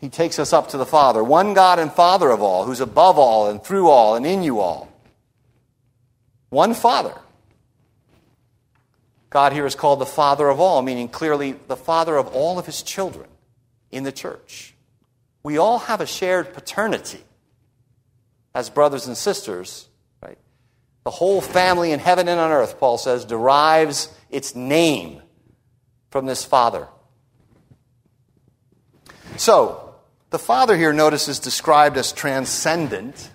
he 0.00 0.08
takes 0.08 0.38
us 0.38 0.52
up 0.52 0.70
to 0.70 0.78
the 0.78 0.86
Father. 0.86 1.22
One 1.22 1.52
God 1.52 1.78
and 1.78 1.92
Father 1.92 2.30
of 2.30 2.40
all, 2.40 2.64
who's 2.64 2.80
above 2.80 3.18
all 3.18 3.50
and 3.50 3.62
through 3.62 3.90
all 3.90 4.14
and 4.14 4.24
in 4.24 4.42
you 4.42 4.60
all. 4.60 4.88
One 6.48 6.72
Father. 6.72 7.14
God 9.28 9.52
here 9.52 9.66
is 9.66 9.74
called 9.74 9.98
the 9.98 10.06
Father 10.06 10.48
of 10.48 10.58
all, 10.58 10.80
meaning 10.80 11.08
clearly 11.08 11.52
the 11.52 11.76
Father 11.76 12.16
of 12.16 12.28
all 12.28 12.58
of 12.58 12.66
his 12.66 12.82
children 12.82 13.28
in 13.94 14.04
the 14.04 14.12
church. 14.12 14.74
We 15.42 15.58
all 15.58 15.78
have 15.78 16.00
a 16.00 16.06
shared 16.06 16.52
paternity 16.52 17.22
as 18.54 18.70
brothers 18.70 19.06
and 19.06 19.16
sisters, 19.16 19.88
right? 20.22 20.38
The 21.04 21.10
whole 21.10 21.40
family 21.40 21.92
in 21.92 22.00
heaven 22.00 22.28
and 22.28 22.40
on 22.40 22.50
earth, 22.50 22.78
Paul 22.78 22.98
says, 22.98 23.24
derives 23.24 24.08
its 24.30 24.54
name 24.54 25.22
from 26.10 26.26
this 26.26 26.44
Father. 26.44 26.88
So, 29.36 29.94
the 30.30 30.38
Father 30.38 30.76
here, 30.76 30.92
notice, 30.92 31.28
is 31.28 31.38
described 31.38 31.96
as 31.96 32.12
transcendent, 32.12 33.30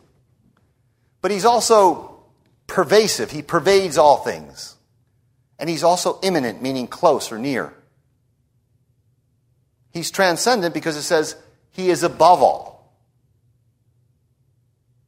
but 1.21 1.31
he's 1.31 1.45
also 1.45 2.23
pervasive. 2.67 3.31
He 3.31 3.41
pervades 3.41 3.97
all 3.97 4.17
things. 4.17 4.75
And 5.57 5.69
he's 5.69 5.83
also 5.83 6.19
immanent, 6.23 6.61
meaning 6.61 6.87
close 6.87 7.31
or 7.31 7.37
near. 7.37 7.73
He's 9.91 10.11
transcendent 10.11 10.73
because 10.73 10.95
it 10.95 11.03
says 11.03 11.35
he 11.71 11.89
is 11.89 12.03
above 12.03 12.41
all. 12.41 12.93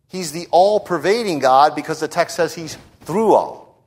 He's 0.08 0.32
the 0.32 0.48
all 0.52 0.80
pervading 0.80 1.40
God 1.40 1.76
because 1.76 2.00
the 2.00 2.08
text 2.08 2.36
says 2.36 2.54
he's 2.54 2.78
through 3.02 3.34
all. 3.34 3.86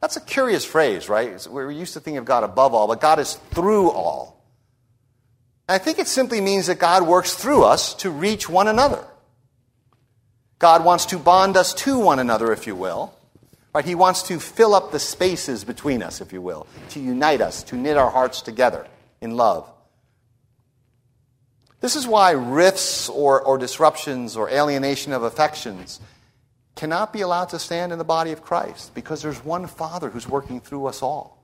That's 0.00 0.16
a 0.16 0.20
curious 0.20 0.64
phrase, 0.64 1.08
right? 1.08 1.44
We're 1.50 1.72
used 1.72 1.94
to 1.94 2.00
thinking 2.00 2.18
of 2.18 2.24
God 2.24 2.44
above 2.44 2.74
all, 2.74 2.86
but 2.86 3.00
God 3.00 3.18
is 3.18 3.34
through 3.50 3.90
all. 3.90 4.40
And 5.68 5.74
I 5.74 5.78
think 5.78 5.98
it 5.98 6.06
simply 6.06 6.40
means 6.40 6.68
that 6.68 6.78
God 6.78 7.06
works 7.06 7.34
through 7.34 7.64
us 7.64 7.94
to 7.94 8.10
reach 8.10 8.48
one 8.48 8.68
another. 8.68 9.04
God 10.58 10.84
wants 10.84 11.06
to 11.06 11.18
bond 11.18 11.56
us 11.56 11.74
to 11.74 11.98
one 11.98 12.18
another, 12.18 12.52
if 12.52 12.66
you 12.66 12.76
will. 12.76 13.14
Right? 13.74 13.84
He 13.84 13.94
wants 13.94 14.22
to 14.24 14.40
fill 14.40 14.74
up 14.74 14.92
the 14.92 14.98
spaces 14.98 15.64
between 15.64 16.02
us, 16.02 16.20
if 16.20 16.32
you 16.32 16.40
will, 16.40 16.66
to 16.90 17.00
unite 17.00 17.40
us, 17.40 17.62
to 17.64 17.76
knit 17.76 17.96
our 17.96 18.10
hearts 18.10 18.42
together 18.42 18.86
in 19.20 19.36
love. 19.36 19.70
This 21.80 21.94
is 21.94 22.06
why 22.06 22.32
rifts 22.32 23.08
or, 23.08 23.40
or 23.40 23.56
disruptions 23.56 24.36
or 24.36 24.50
alienation 24.50 25.12
of 25.12 25.22
affections 25.22 26.00
cannot 26.74 27.12
be 27.12 27.20
allowed 27.20 27.48
to 27.50 27.58
stand 27.58 27.92
in 27.92 27.98
the 27.98 28.04
body 28.04 28.32
of 28.32 28.42
Christ 28.42 28.94
because 28.94 29.22
there's 29.22 29.44
one 29.44 29.66
Father 29.66 30.10
who's 30.10 30.28
working 30.28 30.60
through 30.60 30.86
us 30.86 31.02
all. 31.02 31.42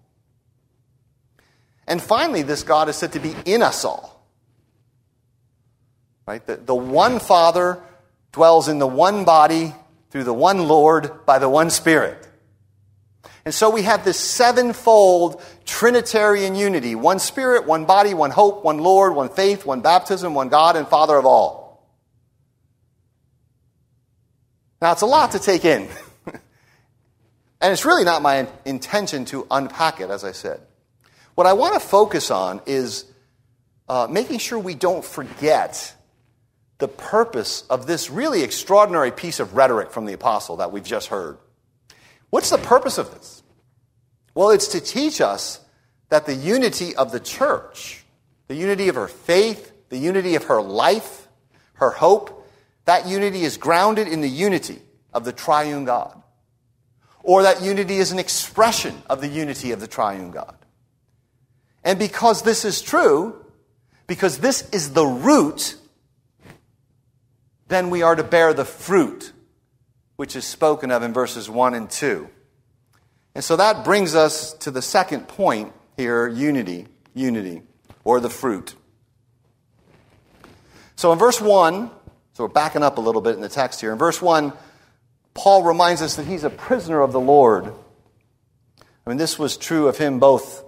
And 1.86 2.00
finally, 2.00 2.42
this 2.42 2.62
God 2.62 2.88
is 2.88 2.96
said 2.96 3.12
to 3.12 3.20
be 3.20 3.34
in 3.44 3.62
us 3.62 3.84
all. 3.84 4.24
Right? 6.26 6.44
The, 6.44 6.56
the 6.56 6.74
one 6.74 7.18
Father 7.18 7.80
dwells 8.32 8.68
in 8.68 8.78
the 8.78 8.86
one 8.86 9.24
body 9.24 9.74
through 10.10 10.24
the 10.24 10.34
one 10.34 10.66
Lord 10.66 11.26
by 11.26 11.38
the 11.38 11.48
one 11.48 11.70
Spirit. 11.70 12.23
And 13.44 13.52
so 13.52 13.68
we 13.68 13.82
have 13.82 14.04
this 14.04 14.18
sevenfold 14.18 15.42
Trinitarian 15.66 16.54
unity 16.54 16.94
one 16.94 17.18
Spirit, 17.18 17.66
one 17.66 17.84
body, 17.84 18.14
one 18.14 18.30
hope, 18.30 18.64
one 18.64 18.78
Lord, 18.78 19.14
one 19.14 19.28
faith, 19.28 19.66
one 19.66 19.80
baptism, 19.80 20.34
one 20.34 20.48
God, 20.48 20.76
and 20.76 20.88
Father 20.88 21.16
of 21.16 21.26
all. 21.26 21.64
Now, 24.80 24.92
it's 24.92 25.02
a 25.02 25.06
lot 25.06 25.32
to 25.32 25.38
take 25.38 25.64
in. 25.64 25.88
and 26.26 27.72
it's 27.72 27.84
really 27.84 28.04
not 28.04 28.22
my 28.22 28.48
intention 28.64 29.24
to 29.26 29.46
unpack 29.50 30.00
it, 30.00 30.10
as 30.10 30.24
I 30.24 30.32
said. 30.32 30.60
What 31.34 31.46
I 31.46 31.52
want 31.52 31.74
to 31.74 31.80
focus 31.80 32.30
on 32.30 32.60
is 32.66 33.06
uh, 33.88 34.06
making 34.10 34.38
sure 34.38 34.58
we 34.58 34.74
don't 34.74 35.04
forget 35.04 35.94
the 36.78 36.88
purpose 36.88 37.62
of 37.68 37.86
this 37.86 38.10
really 38.10 38.42
extraordinary 38.42 39.10
piece 39.10 39.40
of 39.40 39.54
rhetoric 39.54 39.90
from 39.90 40.06
the 40.06 40.12
apostle 40.12 40.56
that 40.56 40.72
we've 40.72 40.84
just 40.84 41.08
heard. 41.08 41.38
What's 42.30 42.50
the 42.50 42.58
purpose 42.58 42.98
of 42.98 43.12
this? 43.12 43.33
Well, 44.34 44.50
it's 44.50 44.68
to 44.68 44.80
teach 44.80 45.20
us 45.20 45.60
that 46.08 46.26
the 46.26 46.34
unity 46.34 46.94
of 46.94 47.12
the 47.12 47.20
church, 47.20 48.04
the 48.48 48.56
unity 48.56 48.88
of 48.88 48.96
her 48.96 49.08
faith, 49.08 49.72
the 49.88 49.98
unity 49.98 50.34
of 50.34 50.44
her 50.44 50.60
life, 50.60 51.28
her 51.74 51.90
hope, 51.90 52.46
that 52.84 53.06
unity 53.06 53.42
is 53.42 53.56
grounded 53.56 54.08
in 54.08 54.20
the 54.20 54.28
unity 54.28 54.82
of 55.12 55.24
the 55.24 55.32
triune 55.32 55.84
God. 55.84 56.20
Or 57.22 57.44
that 57.44 57.62
unity 57.62 57.96
is 57.96 58.12
an 58.12 58.18
expression 58.18 59.02
of 59.08 59.20
the 59.20 59.28
unity 59.28 59.72
of 59.72 59.80
the 59.80 59.86
triune 59.86 60.30
God. 60.30 60.56
And 61.82 61.98
because 61.98 62.42
this 62.42 62.64
is 62.64 62.82
true, 62.82 63.44
because 64.06 64.38
this 64.38 64.68
is 64.70 64.92
the 64.92 65.06
root, 65.06 65.76
then 67.68 67.88
we 67.90 68.02
are 68.02 68.14
to 68.14 68.24
bear 68.24 68.52
the 68.52 68.64
fruit, 68.64 69.32
which 70.16 70.36
is 70.36 70.44
spoken 70.44 70.90
of 70.90 71.02
in 71.02 71.12
verses 71.12 71.48
1 71.48 71.74
and 71.74 71.88
2. 71.88 72.28
And 73.34 73.42
so 73.42 73.56
that 73.56 73.84
brings 73.84 74.14
us 74.14 74.52
to 74.54 74.70
the 74.70 74.82
second 74.82 75.28
point 75.28 75.72
here 75.96 76.28
unity, 76.28 76.86
unity, 77.14 77.62
or 78.04 78.20
the 78.20 78.30
fruit. 78.30 78.74
So 80.96 81.12
in 81.12 81.18
verse 81.18 81.40
1, 81.40 81.90
so 82.34 82.44
we're 82.44 82.48
backing 82.48 82.82
up 82.82 82.98
a 82.98 83.00
little 83.00 83.20
bit 83.20 83.34
in 83.34 83.40
the 83.40 83.48
text 83.48 83.80
here. 83.80 83.92
In 83.92 83.98
verse 83.98 84.22
1, 84.22 84.52
Paul 85.34 85.64
reminds 85.64 86.02
us 86.02 86.16
that 86.16 86.26
he's 86.26 86.44
a 86.44 86.50
prisoner 86.50 87.00
of 87.00 87.12
the 87.12 87.20
Lord. 87.20 87.66
I 87.66 89.10
mean, 89.10 89.18
this 89.18 89.38
was 89.38 89.56
true 89.56 89.88
of 89.88 89.98
him 89.98 90.18
both 90.20 90.64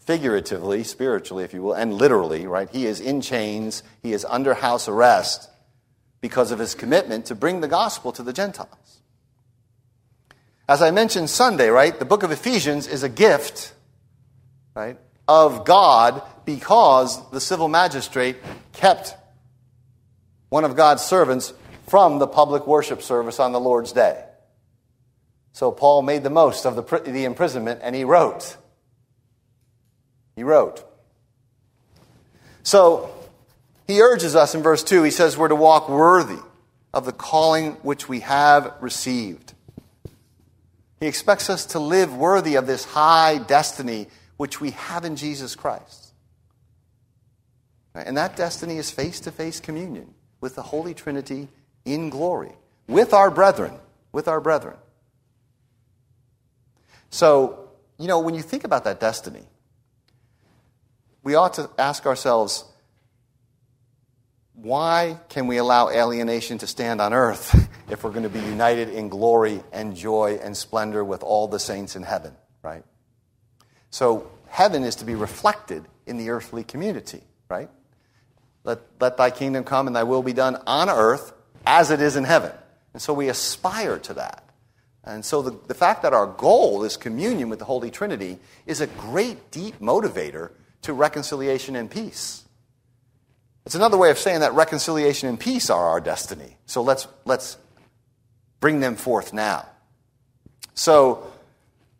figuratively, 0.00 0.84
spiritually, 0.84 1.44
if 1.44 1.54
you 1.54 1.62
will, 1.62 1.72
and 1.74 1.94
literally, 1.94 2.46
right? 2.46 2.68
He 2.70 2.86
is 2.86 3.00
in 3.00 3.20
chains, 3.20 3.82
he 4.02 4.12
is 4.12 4.24
under 4.24 4.54
house 4.54 4.88
arrest. 4.88 5.48
because 6.22 6.52
of 6.52 6.58
his 6.60 6.74
commitment 6.74 7.26
to 7.26 7.34
bring 7.34 7.60
the 7.60 7.68
gospel 7.68 8.12
to 8.12 8.22
the 8.22 8.32
Gentiles. 8.32 9.01
As 10.68 10.80
I 10.80 10.90
mentioned 10.90 11.28
Sunday, 11.28 11.68
right, 11.68 11.98
the 11.98 12.04
book 12.04 12.22
of 12.22 12.30
Ephesians 12.30 12.86
is 12.86 13.02
a 13.02 13.08
gift, 13.08 13.72
right, 14.74 14.96
of 15.26 15.64
God 15.64 16.22
because 16.44 17.28
the 17.30 17.40
civil 17.40 17.68
magistrate 17.68 18.36
kept 18.72 19.14
one 20.48 20.64
of 20.64 20.76
God's 20.76 21.02
servants 21.02 21.52
from 21.88 22.18
the 22.18 22.26
public 22.26 22.66
worship 22.66 23.02
service 23.02 23.40
on 23.40 23.52
the 23.52 23.60
Lord's 23.60 23.92
day. 23.92 24.24
So 25.52 25.70
Paul 25.70 26.02
made 26.02 26.22
the 26.22 26.30
most 26.30 26.64
of 26.64 26.76
the, 26.76 26.98
the 27.00 27.24
imprisonment 27.24 27.80
and 27.82 27.94
he 27.94 28.04
wrote. 28.04 28.56
He 30.36 30.44
wrote. 30.44 30.84
So 32.62 33.12
he 33.86 34.00
urges 34.00 34.36
us 34.36 34.54
in 34.54 34.62
verse 34.62 34.82
2, 34.84 35.02
he 35.02 35.10
says 35.10 35.36
we're 35.36 35.48
to 35.48 35.56
walk 35.56 35.88
worthy 35.88 36.38
of 36.94 37.04
the 37.04 37.12
calling 37.12 37.72
which 37.82 38.08
we 38.08 38.20
have 38.20 38.74
received. 38.80 39.51
He 41.02 41.08
expects 41.08 41.50
us 41.50 41.66
to 41.66 41.80
live 41.80 42.16
worthy 42.16 42.54
of 42.54 42.68
this 42.68 42.84
high 42.84 43.38
destiny 43.38 44.06
which 44.36 44.60
we 44.60 44.70
have 44.70 45.04
in 45.04 45.16
Jesus 45.16 45.56
Christ. 45.56 46.12
And 47.92 48.16
that 48.16 48.36
destiny 48.36 48.76
is 48.76 48.88
face 48.88 49.18
to 49.22 49.32
face 49.32 49.58
communion 49.58 50.14
with 50.40 50.54
the 50.54 50.62
Holy 50.62 50.94
Trinity 50.94 51.48
in 51.84 52.08
glory, 52.08 52.52
with 52.86 53.12
our 53.12 53.32
brethren, 53.32 53.74
with 54.12 54.28
our 54.28 54.40
brethren. 54.40 54.76
So, 57.10 57.70
you 57.98 58.06
know, 58.06 58.20
when 58.20 58.36
you 58.36 58.42
think 58.42 58.62
about 58.62 58.84
that 58.84 59.00
destiny, 59.00 59.42
we 61.24 61.34
ought 61.34 61.54
to 61.54 61.68
ask 61.78 62.06
ourselves 62.06 62.64
why 64.54 65.18
can 65.28 65.46
we 65.46 65.56
allow 65.56 65.88
alienation 65.88 66.58
to 66.58 66.66
stand 66.66 67.00
on 67.00 67.12
earth 67.12 67.68
if 67.90 68.04
we're 68.04 68.10
going 68.10 68.22
to 68.22 68.28
be 68.28 68.40
united 68.40 68.88
in 68.88 69.08
glory 69.08 69.62
and 69.72 69.96
joy 69.96 70.38
and 70.42 70.56
splendor 70.56 71.04
with 71.04 71.22
all 71.22 71.48
the 71.48 71.58
saints 71.58 71.96
in 71.96 72.02
heaven, 72.02 72.34
right? 72.62 72.84
So, 73.90 74.30
heaven 74.48 74.84
is 74.84 74.96
to 74.96 75.04
be 75.04 75.14
reflected 75.14 75.84
in 76.06 76.18
the 76.18 76.30
earthly 76.30 76.64
community, 76.64 77.22
right? 77.48 77.70
Let, 78.64 78.80
let 79.00 79.16
thy 79.16 79.30
kingdom 79.30 79.64
come 79.64 79.86
and 79.86 79.96
thy 79.96 80.04
will 80.04 80.22
be 80.22 80.32
done 80.32 80.56
on 80.66 80.88
earth 80.88 81.32
as 81.66 81.90
it 81.90 82.00
is 82.00 82.16
in 82.16 82.24
heaven. 82.24 82.52
And 82.92 83.00
so 83.00 83.12
we 83.12 83.28
aspire 83.28 83.98
to 84.00 84.14
that. 84.14 84.44
And 85.04 85.24
so 85.24 85.42
the, 85.42 85.58
the 85.66 85.74
fact 85.74 86.02
that 86.02 86.12
our 86.12 86.26
goal 86.26 86.84
is 86.84 86.96
communion 86.96 87.48
with 87.48 87.58
the 87.58 87.64
Holy 87.64 87.90
Trinity 87.90 88.38
is 88.66 88.80
a 88.80 88.86
great, 88.86 89.50
deep 89.50 89.80
motivator 89.80 90.52
to 90.82 90.92
reconciliation 90.92 91.74
and 91.74 91.90
peace. 91.90 92.44
It's 93.64 93.74
another 93.74 93.96
way 93.96 94.10
of 94.10 94.18
saying 94.18 94.40
that 94.40 94.54
reconciliation 94.54 95.28
and 95.28 95.38
peace 95.38 95.70
are 95.70 95.86
our 95.86 96.00
destiny. 96.00 96.56
So 96.66 96.82
let's, 96.82 97.06
let's 97.24 97.56
bring 98.60 98.80
them 98.80 98.96
forth 98.96 99.32
now. 99.32 99.66
So, 100.74 101.26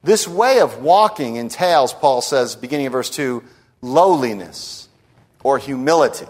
this 0.03 0.27
way 0.27 0.61
of 0.61 0.83
walking 0.83 1.37
entails, 1.37 1.93
Paul 1.93 2.23
says, 2.23 2.57
beginning 2.57 2.87
of 2.87 2.93
verse 2.93 3.11
2, 3.11 3.45
lowliness 3.83 4.89
or 5.45 5.59
humility, 5.59 6.27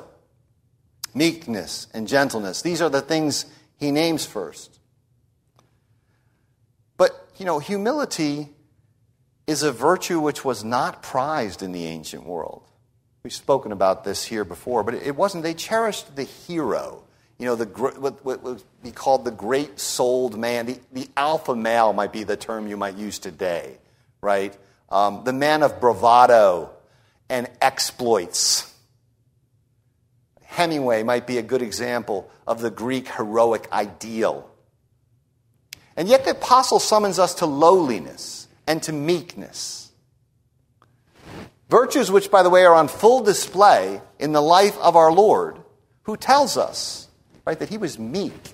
meekness 1.14 1.86
and 1.94 2.06
gentleness. 2.06 2.60
These 2.60 2.82
are 2.82 2.90
the 2.90 3.00
things 3.00 3.46
he 3.78 3.90
names 3.90 4.26
first. 4.26 4.78
But, 6.98 7.28
you 7.36 7.46
know, 7.46 7.58
humility 7.58 8.50
is 9.46 9.62
a 9.62 9.72
virtue 9.72 10.20
which 10.20 10.44
was 10.44 10.62
not 10.62 11.02
prized 11.02 11.62
in 11.62 11.72
the 11.72 11.86
ancient 11.86 12.24
world. 12.24 12.64
We've 13.22 13.32
spoken 13.32 13.70
about 13.70 14.02
this 14.02 14.24
here 14.24 14.44
before, 14.44 14.82
but 14.82 14.94
it 14.94 15.14
wasn't. 15.14 15.44
They 15.44 15.54
cherished 15.54 16.16
the 16.16 16.24
hero, 16.24 17.04
you 17.38 17.46
know, 17.46 17.54
the, 17.54 17.66
what, 17.66 18.24
what 18.24 18.42
would 18.42 18.62
be 18.82 18.90
called 18.90 19.24
the 19.24 19.30
great 19.30 19.78
souled 19.78 20.36
man. 20.36 20.66
The, 20.66 20.80
the 20.92 21.08
alpha 21.16 21.54
male 21.54 21.92
might 21.92 22.12
be 22.12 22.24
the 22.24 22.36
term 22.36 22.66
you 22.66 22.76
might 22.76 22.96
use 22.96 23.20
today, 23.20 23.78
right? 24.20 24.56
Um, 24.90 25.22
the 25.24 25.32
man 25.32 25.62
of 25.62 25.80
bravado 25.80 26.70
and 27.28 27.48
exploits. 27.60 28.74
Hemingway 30.42 31.04
might 31.04 31.26
be 31.26 31.38
a 31.38 31.42
good 31.42 31.62
example 31.62 32.28
of 32.46 32.60
the 32.60 32.70
Greek 32.70 33.08
heroic 33.08 33.70
ideal. 33.72 34.50
And 35.96 36.08
yet 36.08 36.24
the 36.24 36.32
apostle 36.32 36.80
summons 36.80 37.20
us 37.20 37.34
to 37.36 37.46
lowliness 37.46 38.48
and 38.66 38.82
to 38.82 38.92
meekness. 38.92 39.91
Virtues 41.72 42.10
which, 42.10 42.30
by 42.30 42.42
the 42.42 42.50
way, 42.50 42.66
are 42.66 42.74
on 42.74 42.86
full 42.86 43.22
display 43.22 44.02
in 44.18 44.32
the 44.32 44.42
life 44.42 44.76
of 44.76 44.94
our 44.94 45.10
Lord, 45.10 45.56
who 46.02 46.18
tells 46.18 46.58
us, 46.58 47.08
right, 47.46 47.58
that 47.58 47.70
he 47.70 47.78
was 47.78 47.98
meek 47.98 48.52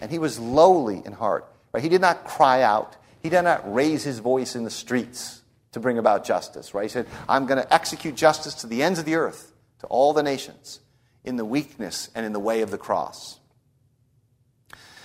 and 0.00 0.10
he 0.10 0.18
was 0.18 0.40
lowly 0.40 1.00
in 1.06 1.12
heart. 1.12 1.46
Right? 1.72 1.84
He 1.84 1.88
did 1.88 2.00
not 2.00 2.24
cry 2.24 2.62
out. 2.62 2.96
He 3.22 3.28
did 3.28 3.42
not 3.42 3.72
raise 3.72 4.02
his 4.02 4.18
voice 4.18 4.56
in 4.56 4.64
the 4.64 4.70
streets 4.70 5.40
to 5.70 5.78
bring 5.78 5.98
about 5.98 6.24
justice. 6.24 6.74
Right? 6.74 6.82
He 6.82 6.88
said, 6.88 7.06
I'm 7.28 7.46
going 7.46 7.62
to 7.62 7.72
execute 7.72 8.16
justice 8.16 8.54
to 8.54 8.66
the 8.66 8.82
ends 8.82 8.98
of 8.98 9.04
the 9.04 9.14
earth, 9.14 9.52
to 9.78 9.86
all 9.86 10.12
the 10.12 10.24
nations, 10.24 10.80
in 11.22 11.36
the 11.36 11.44
weakness 11.44 12.10
and 12.12 12.26
in 12.26 12.32
the 12.32 12.40
way 12.40 12.62
of 12.62 12.72
the 12.72 12.78
cross. 12.78 13.38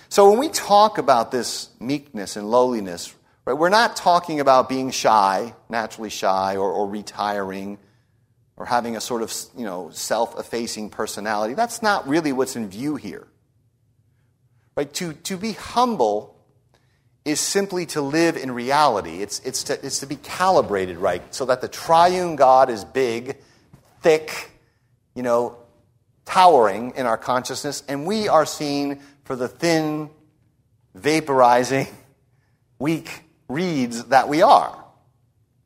So 0.09 0.27
when 0.27 0.39
we 0.39 0.49
talk 0.49 0.97
about 0.97 1.29
this 1.29 1.69
meekness 1.79 2.35
and 2.35 2.49
lowliness, 2.49 3.13
right, 3.45 3.53
we're 3.53 3.69
not 3.69 3.95
talking 3.95 4.39
about 4.39 4.69
being 4.69 4.91
shy, 4.91 5.53
naturally 5.69 6.09
shy, 6.09 6.55
or, 6.57 6.71
or 6.71 6.87
retiring, 6.87 7.77
or 8.57 8.65
having 8.65 8.95
a 8.95 9.01
sort 9.01 9.21
of 9.21 9.33
you 9.57 9.65
know 9.65 9.89
self-effacing 9.91 10.89
personality. 10.89 11.53
That's 11.53 11.81
not 11.81 12.07
really 12.07 12.31
what's 12.31 12.55
in 12.55 12.69
view 12.69 12.95
here. 12.95 13.27
Right? 14.75 14.91
To, 14.95 15.13
to 15.13 15.37
be 15.37 15.51
humble 15.51 16.33
is 17.25 17.39
simply 17.39 17.85
to 17.87 18.01
live 18.01 18.35
in 18.35 18.51
reality. 18.51 19.21
It's, 19.21 19.39
it's, 19.39 19.63
to, 19.65 19.85
it's 19.85 19.99
to 19.99 20.07
be 20.07 20.17
calibrated 20.17 20.97
right 20.97 21.21
so 21.33 21.45
that 21.45 21.61
the 21.61 21.67
triune 21.67 22.35
God 22.35 22.69
is 22.69 22.83
big, 22.83 23.37
thick, 24.01 24.51
you 25.15 25.23
know, 25.23 25.57
towering 26.25 26.93
in 26.95 27.05
our 27.05 27.17
consciousness, 27.17 27.83
and 27.87 28.05
we 28.05 28.27
are 28.27 28.45
seen 28.45 29.01
for 29.23 29.35
the 29.35 29.47
thin, 29.47 30.09
vaporizing, 30.97 31.87
weak 32.79 33.22
reeds 33.47 34.05
that 34.05 34.29
we 34.29 34.41
are. 34.41 34.83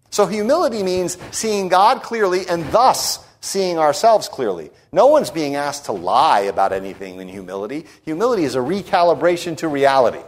So 0.10 0.26
humility 0.26 0.84
means 0.84 1.18
seeing 1.32 1.68
God 1.68 2.02
clearly 2.02 2.48
and 2.48 2.66
thus 2.72 3.26
seeing 3.42 3.78
ourselves 3.78 4.28
clearly. 4.28 4.72
No 4.92 5.08
one's 5.08 5.30
being 5.30 5.56
asked 5.56 5.86
to 5.86 5.92
lie 5.92 6.42
about 6.42 6.74
anything 6.74 7.20
in 7.20 7.28
humility. 7.28 7.86
Humility 8.04 8.44
is 8.44 8.56
a 8.56 8.60
recalibration 8.60 9.58
to 9.58 9.68
reality 9.68 10.24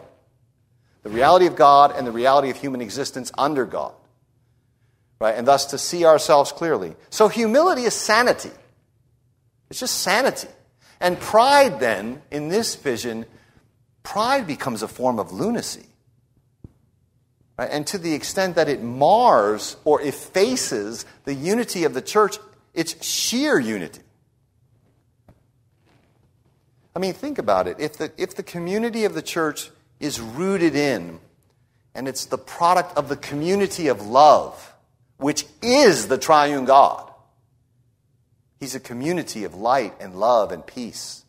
the 1.04 1.10
reality 1.10 1.48
of 1.48 1.56
God 1.56 1.94
and 1.96 2.06
the 2.06 2.12
reality 2.12 2.50
of 2.50 2.58
human 2.58 2.82
existence 2.82 3.32
under 3.38 3.66
God. 3.66 3.94
Right? 5.20 5.36
And 5.36 5.48
thus 5.48 5.68
to 5.68 5.78
see 5.78 6.06
ourselves 6.06 6.52
clearly. 6.52 6.96
So 7.10 7.28
humility 7.28 7.84
is 7.84 7.94
sanity. 7.94 8.52
It's 9.70 9.80
just 9.80 10.02
sanity. 10.02 10.48
And 11.00 11.20
pride, 11.20 11.80
then, 11.80 12.22
in 12.32 12.50
this 12.50 12.76
vision, 12.76 13.26
pride 14.04 14.48
becomes 14.48 14.84
a 14.84 14.88
form 14.88 15.20
of 15.20 15.32
lunacy. 15.32 15.86
Right? 17.60 17.70
And 17.70 17.86
to 17.88 17.98
the 17.98 18.14
extent 18.14 18.56
that 18.56 18.70
it 18.70 18.82
mars 18.82 19.76
or 19.84 20.02
effaces 20.02 21.06
the 21.26 21.34
unity 21.34 21.84
of 21.84 21.94
the 21.94 22.02
church, 22.02 22.38
it's 22.74 23.06
sheer 23.06 23.60
unity. 23.60 24.00
I 26.96 27.00
mean, 27.00 27.12
think 27.12 27.38
about 27.38 27.68
it. 27.68 27.76
If 27.78 27.98
the, 27.98 28.14
if 28.16 28.34
the 28.34 28.44
community 28.44 29.04
of 29.04 29.14
the 29.14 29.22
church 29.22 29.72
is 30.00 30.22
rooted 30.22 30.74
in, 30.74 31.20
and 31.94 32.08
it's 32.08 32.28
the 32.28 32.38
product 32.38 32.98
of 32.98 33.10
the 33.10 33.18
community 33.18 33.90
of 33.90 34.08
love, 34.08 34.74
which 35.18 35.46
is 35.62 36.08
the 36.08 36.18
triune 36.18 36.64
God, 36.64 37.12
He's 38.58 38.74
a 38.74 38.80
community 38.80 39.44
of 39.44 39.56
light 39.56 39.96
and 40.00 40.16
love 40.16 40.54
and 40.54 40.66
peace. 40.66 41.26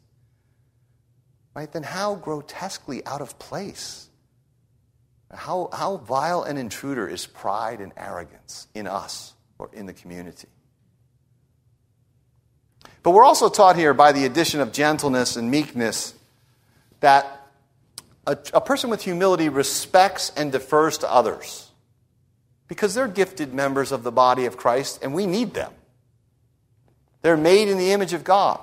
Right? 1.57 1.73
Then 1.73 1.83
how 1.83 2.15
grotesquely 2.15 3.05
out 3.05 3.21
of 3.21 3.37
place? 3.41 4.10
How, 5.33 5.69
how 5.73 5.97
vile 5.99 6.43
an 6.43 6.57
intruder 6.57 7.07
is 7.09 7.27
pride 7.27 7.81
and 7.81 7.93
arrogance 7.97 8.67
in 8.75 8.87
us 8.87 9.35
or 9.59 9.71
in 9.73 9.87
the 9.87 9.93
community? 9.93 10.49
But 13.03 13.13
we're 13.13 13.25
also 13.25 13.49
taught 13.49 13.77
here 13.77 13.95
by 13.95 14.13
the 14.13 14.25
addition 14.27 14.61
of 14.61 14.73
gentleness 14.73 15.37
and 15.37 15.51
meekness 15.51 16.15
that 17.01 17.47
a, 18.27 18.37
a, 18.53 18.61
person 18.61 18.91
with 18.91 19.03
humility 19.03 19.49
respects 19.49 20.33
and 20.37 20.53
defers 20.53 20.99
to 20.99 21.11
others 21.11 21.71
because 22.69 22.95
they're 22.95 23.09
gifted 23.09 23.55
members 23.55 23.91
of 23.91 24.03
the 24.03 24.13
body 24.13 24.45
of 24.45 24.57
Christ 24.57 25.01
and 25.03 25.15
we 25.15 25.27
need 25.27 25.55
them. 25.55 25.73
They're 27.23 27.37
made 27.37 27.69
in 27.69 27.79
the 27.79 27.93
image 27.93 28.13
of 28.13 28.25
God. 28.25 28.61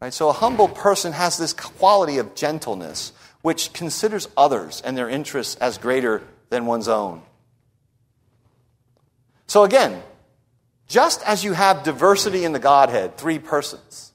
Right? 0.00 0.12
So 0.12 0.28
a 0.28 0.32
humble 0.32 0.68
person 0.68 1.12
has 1.12 1.38
this 1.38 1.52
quality 1.52 2.18
of 2.18 2.34
gentleness, 2.34 3.12
which 3.42 3.72
considers 3.72 4.28
others 4.36 4.82
and 4.84 4.96
their 4.96 5.08
interests 5.08 5.56
as 5.56 5.78
greater 5.78 6.22
than 6.50 6.66
one's 6.66 6.88
own. 6.88 7.22
So 9.46 9.64
again, 9.64 10.02
just 10.86 11.22
as 11.26 11.44
you 11.44 11.52
have 11.52 11.82
diversity 11.82 12.44
in 12.44 12.52
the 12.52 12.58
Godhead, 12.58 13.16
three 13.16 13.38
persons, 13.38 14.12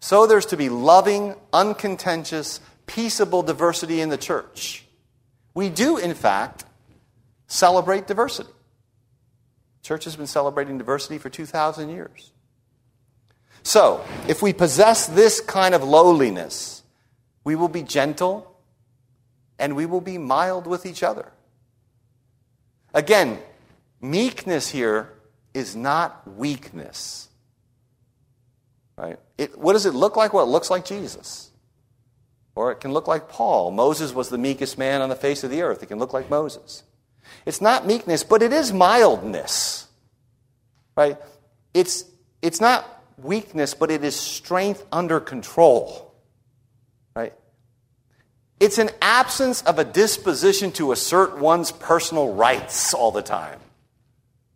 so 0.00 0.26
there's 0.26 0.46
to 0.46 0.56
be 0.56 0.68
loving, 0.68 1.34
uncontentious, 1.52 2.60
peaceable 2.86 3.42
diversity 3.42 4.00
in 4.00 4.08
the 4.08 4.16
church. 4.16 4.84
We 5.54 5.68
do, 5.68 5.96
in 5.96 6.14
fact, 6.14 6.64
celebrate 7.46 8.06
diversity. 8.06 8.50
Church 9.82 10.04
has 10.04 10.16
been 10.16 10.26
celebrating 10.26 10.78
diversity 10.78 11.18
for 11.18 11.30
2,000 11.30 11.88
years. 11.88 12.32
So, 13.62 14.04
if 14.28 14.40
we 14.40 14.52
possess 14.52 15.06
this 15.06 15.40
kind 15.40 15.74
of 15.74 15.82
lowliness, 15.82 16.77
we 17.48 17.56
will 17.56 17.68
be 17.68 17.82
gentle 17.82 18.54
and 19.58 19.74
we 19.74 19.86
will 19.86 20.02
be 20.02 20.18
mild 20.18 20.66
with 20.66 20.84
each 20.84 21.02
other. 21.02 21.32
Again, 22.92 23.38
meekness 24.02 24.68
here 24.68 25.14
is 25.54 25.74
not 25.74 26.36
weakness. 26.36 27.26
Right? 28.98 29.18
It, 29.38 29.58
what 29.58 29.72
does 29.72 29.86
it 29.86 29.94
look 29.94 30.14
like? 30.14 30.34
Well, 30.34 30.44
it 30.44 30.50
looks 30.50 30.68
like 30.68 30.84
Jesus. 30.84 31.50
Or 32.54 32.70
it 32.70 32.80
can 32.80 32.92
look 32.92 33.08
like 33.08 33.30
Paul. 33.30 33.70
Moses 33.70 34.12
was 34.12 34.28
the 34.28 34.36
meekest 34.36 34.76
man 34.76 35.00
on 35.00 35.08
the 35.08 35.16
face 35.16 35.42
of 35.42 35.50
the 35.50 35.62
earth. 35.62 35.82
It 35.82 35.86
can 35.86 35.98
look 35.98 36.12
like 36.12 36.28
Moses. 36.28 36.82
It's 37.46 37.62
not 37.62 37.86
meekness, 37.86 38.24
but 38.24 38.42
it 38.42 38.52
is 38.52 38.74
mildness. 38.74 39.88
Right? 40.94 41.16
It's, 41.72 42.04
it's 42.42 42.60
not 42.60 42.84
weakness, 43.16 43.72
but 43.72 43.90
it 43.90 44.04
is 44.04 44.14
strength 44.14 44.84
under 44.92 45.18
control. 45.18 46.07
Right? 47.14 47.34
It's 48.60 48.78
an 48.78 48.90
absence 49.00 49.62
of 49.62 49.78
a 49.78 49.84
disposition 49.84 50.72
to 50.72 50.92
assert 50.92 51.38
one's 51.38 51.70
personal 51.70 52.34
rights 52.34 52.92
all 52.92 53.12
the 53.12 53.22
time. 53.22 53.60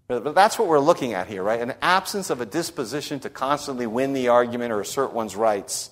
But 0.08 0.34
that's 0.34 0.58
what 0.58 0.68
we're 0.68 0.80
looking 0.80 1.14
at 1.14 1.28
here, 1.28 1.42
right? 1.42 1.60
An 1.60 1.74
absence 1.80 2.28
of 2.28 2.40
a 2.40 2.46
disposition 2.46 3.20
to 3.20 3.30
constantly 3.30 3.86
win 3.86 4.12
the 4.12 4.28
argument 4.28 4.72
or 4.72 4.80
assert 4.80 5.12
one's 5.12 5.36
rights. 5.36 5.90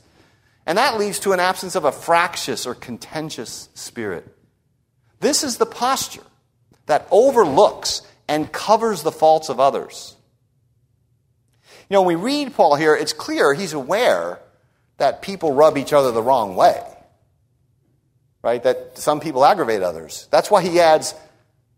And 0.67 0.77
that 0.77 0.99
leads 0.99 1.21
to 1.21 1.33
an 1.33 1.41
absence 1.41 1.75
of 1.75 1.85
a 1.85 1.93
fractious 1.93 2.67
or 2.67 2.75
contentious 2.75 3.69
spirit. 3.75 4.27
This 5.21 5.43
is 5.43 5.57
the 5.57 5.67
posture 5.67 6.23
that 6.87 7.07
overlooks 7.11 8.03
and 8.29 8.51
covers 8.53 9.03
the 9.03 9.13
faults 9.13 9.49
of 9.49 9.61
others. 9.61 10.17
You 11.89 11.95
know, 11.95 12.03
when 12.03 12.21
we 12.21 12.25
read 12.25 12.55
Paul 12.55 12.75
here, 12.77 12.95
it's 12.95 13.13
clear 13.13 13.55
he's 13.55 13.73
aware 13.73 14.41
that 15.01 15.23
people 15.23 15.55
rub 15.55 15.79
each 15.79 15.95
other 15.95 16.13
the 16.13 16.23
wrong 16.23 16.55
way, 16.55 16.79
right? 18.43 18.63
That 18.63 18.99
some 18.99 19.19
people 19.19 19.47
aggravate 19.47 19.83
others. 19.83 20.29
That's 20.31 20.51
why 20.51 20.61
he 20.63 20.79
adds 20.79 21.15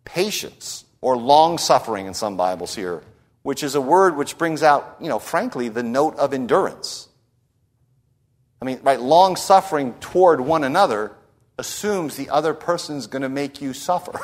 patience 0.04 0.85
or 1.00 1.16
long 1.16 1.58
suffering 1.58 2.06
in 2.06 2.14
some 2.14 2.37
Bibles 2.37 2.74
here, 2.74 3.04
which 3.42 3.62
is 3.62 3.76
a 3.76 3.80
word 3.80 4.16
which 4.16 4.37
brings 4.38 4.64
out, 4.64 4.96
you 5.00 5.08
know, 5.08 5.20
frankly, 5.20 5.68
the 5.68 5.85
note 5.85 6.16
of 6.16 6.35
endurance. 6.35 7.08
I 8.61 8.64
mean, 8.64 8.80
right, 8.82 9.00
long 9.00 9.37
suffering 9.37 9.94
toward 10.00 10.40
one 10.40 10.64
another 10.64 11.12
assumes 11.58 12.16
the 12.16 12.28
other 12.28 12.54
person's 12.54 13.06
going 13.06 13.22
to 13.22 13.28
make 13.28 13.62
you 13.62 13.72
suffer, 13.72 14.18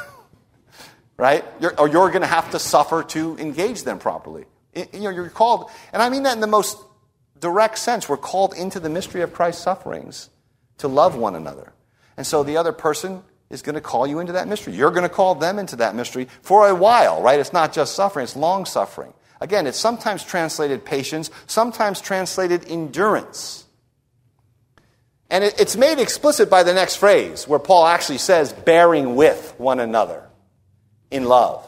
right? 1.16 1.44
You're, 1.60 1.78
or 1.78 1.88
you're 1.88 2.10
going 2.10 2.22
to 2.22 2.26
have 2.26 2.50
to 2.50 2.58
suffer 2.58 3.04
to 3.04 3.38
engage 3.38 3.84
them 3.84 4.00
properly. 4.00 4.46
You 4.74 5.00
know, 5.00 5.10
you're 5.10 5.30
called, 5.30 5.70
and 5.92 6.02
I 6.02 6.08
mean 6.08 6.24
that 6.24 6.34
in 6.34 6.40
the 6.40 6.48
most 6.48 6.78
direct 7.40 7.78
sense. 7.78 8.08
We're 8.08 8.16
called 8.16 8.54
into 8.54 8.80
the 8.80 8.88
mystery 8.88 9.22
of 9.22 9.32
Christ's 9.32 9.62
sufferings 9.62 10.30
to 10.78 10.88
love 10.88 11.16
one 11.16 11.34
another. 11.34 11.72
And 12.16 12.26
so 12.26 12.42
the 12.42 12.56
other 12.56 12.72
person 12.72 13.22
is 13.50 13.62
going 13.62 13.74
to 13.74 13.80
call 13.80 14.06
you 14.06 14.18
into 14.18 14.32
that 14.34 14.48
mystery. 14.48 14.74
You're 14.74 14.90
going 14.90 15.04
to 15.04 15.08
call 15.08 15.34
them 15.34 15.58
into 15.58 15.76
that 15.76 15.94
mystery 15.94 16.28
for 16.42 16.68
a 16.68 16.74
while, 16.74 17.22
right? 17.22 17.40
It's 17.40 17.52
not 17.52 17.72
just 17.72 17.94
suffering, 17.94 18.24
it's 18.24 18.36
long 18.36 18.64
suffering. 18.64 19.14
Again, 19.40 19.66
it's 19.66 19.78
sometimes 19.78 20.24
translated 20.24 20.84
patience, 20.84 21.30
sometimes 21.46 22.00
translated 22.00 22.64
endurance. 22.68 23.64
And 25.30 25.44
it's 25.44 25.76
made 25.76 26.00
explicit 26.00 26.48
by 26.48 26.62
the 26.62 26.72
next 26.72 26.96
phrase, 26.96 27.46
where 27.46 27.58
Paul 27.58 27.86
actually 27.86 28.18
says, 28.18 28.52
bearing 28.52 29.14
with 29.14 29.54
one 29.58 29.78
another 29.78 30.26
in 31.10 31.24
love. 31.24 31.67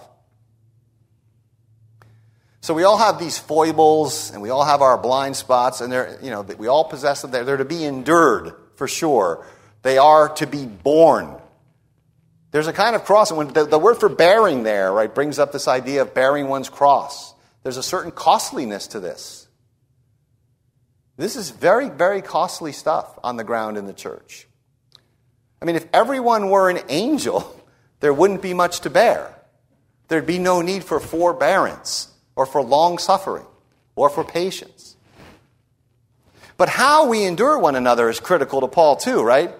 So 2.60 2.74
we 2.74 2.84
all 2.84 2.98
have 2.98 3.18
these 3.18 3.38
foibles 3.38 4.30
and 4.32 4.42
we 4.42 4.50
all 4.50 4.64
have 4.64 4.82
our 4.82 4.98
blind 4.98 5.36
spots, 5.36 5.80
and 5.80 5.90
they're, 5.90 6.18
you 6.22 6.30
know, 6.30 6.42
we 6.42 6.68
all 6.68 6.84
possess 6.84 7.22
them. 7.22 7.30
They're, 7.30 7.44
they're 7.44 7.56
to 7.56 7.64
be 7.64 7.84
endured 7.84 8.54
for 8.74 8.86
sure. 8.86 9.46
They 9.82 9.98
are 9.98 10.28
to 10.34 10.46
be 10.46 10.66
borne 10.66 11.40
there's 12.50 12.66
a 12.66 12.72
kind 12.72 12.96
of 12.96 13.04
cross, 13.04 13.30
and 13.30 13.38
when 13.38 13.48
the, 13.48 13.64
the 13.64 13.78
word 13.78 13.96
for 13.96 14.08
bearing 14.08 14.64
there, 14.64 14.92
right, 14.92 15.12
brings 15.12 15.38
up 15.38 15.52
this 15.52 15.68
idea 15.68 16.02
of 16.02 16.14
bearing 16.14 16.48
one's 16.48 16.68
cross. 16.68 17.32
There's 17.62 17.76
a 17.76 17.82
certain 17.82 18.10
costliness 18.10 18.88
to 18.88 19.00
this. 19.00 19.46
This 21.16 21.36
is 21.36 21.50
very, 21.50 21.88
very 21.88 22.22
costly 22.22 22.72
stuff 22.72 23.18
on 23.22 23.36
the 23.36 23.44
ground 23.44 23.76
in 23.76 23.86
the 23.86 23.92
church. 23.92 24.48
I 25.62 25.64
mean, 25.64 25.76
if 25.76 25.86
everyone 25.92 26.48
were 26.48 26.70
an 26.70 26.80
angel, 26.88 27.64
there 28.00 28.12
wouldn't 28.12 28.42
be 28.42 28.54
much 28.54 28.80
to 28.80 28.90
bear. 28.90 29.34
There'd 30.08 30.26
be 30.26 30.38
no 30.38 30.60
need 30.60 30.82
for 30.82 30.98
forbearance 30.98 32.08
or 32.40 32.46
for 32.46 32.62
long 32.62 32.96
suffering 32.96 33.44
or 33.94 34.08
for 34.08 34.24
patience. 34.24 34.96
But 36.56 36.70
how 36.70 37.06
we 37.06 37.24
endure 37.24 37.58
one 37.58 37.76
another 37.76 38.08
is 38.08 38.18
critical 38.18 38.62
to 38.62 38.66
Paul, 38.66 38.96
too, 38.96 39.22
right? 39.22 39.52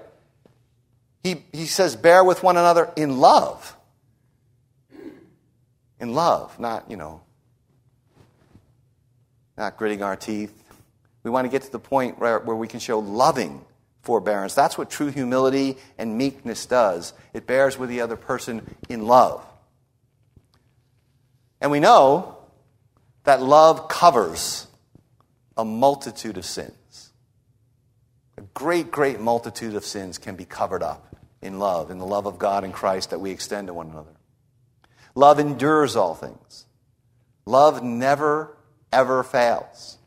He, 1.23 1.43
he 1.53 1.67
says, 1.67 1.95
bear 1.95 2.25
with 2.25 2.43
one 2.43 2.57
another 2.57 2.91
in 2.97 3.19
love. 3.19 3.77
In 6.01 6.15
love, 6.15 6.59
not, 6.59 6.91
you 6.91 6.97
know, 6.97 7.21
not 9.59 9.77
gritting 9.77 10.03
our 10.03 10.17
teeth. 10.17 10.55
We 11.23 11.31
want 11.31 11.45
to 11.45 11.51
get 11.51 11.61
to 11.65 11.71
the 11.71 11.79
point 11.79 12.19
where, 12.19 12.39
where 12.39 12.57
we 12.57 12.67
can 12.67 12.81
show 12.81 12.99
loving 12.99 13.63
forbearance. 14.01 14.55
That's 14.55 14.79
what 14.79 14.89
true 14.89 15.09
humility 15.09 15.77
and 15.99 16.17
meekness 16.17 16.65
does. 16.65 17.13
It 17.35 17.47
bears 17.47 17.79
with 17.79 17.91
the 17.91 18.01
other 18.01 18.17
person 18.17 18.63
in 18.89 19.07
love. 19.07 19.45
And 21.61 21.71
we 21.71 21.79
know 21.79 22.39
that 23.31 23.41
love 23.41 23.87
covers 23.87 24.67
a 25.57 25.65
multitude 25.65 26.37
of 26.37 26.45
sins. 26.45 27.13
A 28.37 28.41
great, 28.55 28.91
great 28.91 29.21
multitude 29.21 29.77
of 29.77 29.85
sins 29.85 30.19
can 30.19 30.35
be 30.35 30.45
covered 30.45 30.83
up 30.83 31.15
in 31.41 31.61
love, 31.61 31.93
in 31.93 31.99
the 31.99 32.05
love 32.05 32.27
of 32.27 32.41
God 32.41 32.65
and 32.65 32.75
Christ 32.75 33.11
that 33.11 33.21
we 33.21 33.31
extend 33.31 33.69
to 33.69 33.73
one 33.73 33.89
another. 33.89 34.17
Love 35.15 35.39
endures 35.39 35.95
all 35.95 36.17
things. 36.17 36.67
Love 37.47 37.85
never, 37.85 38.57
ever 38.93 39.23
fails. 39.23 39.99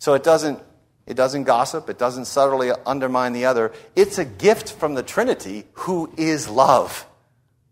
So 0.00 0.12
it 0.12 0.22
doesn't, 0.22 0.58
it 1.06 1.14
doesn't 1.14 1.44
gossip, 1.44 1.88
it 1.88 1.96
doesn't 1.98 2.26
subtly 2.26 2.70
undermine 2.84 3.32
the 3.32 3.46
other. 3.46 3.72
It's 3.96 4.18
a 4.18 4.26
gift 4.26 4.72
from 4.72 4.92
the 4.92 5.02
Trinity 5.02 5.64
who 5.72 6.12
is 6.18 6.50
love, 6.50 7.06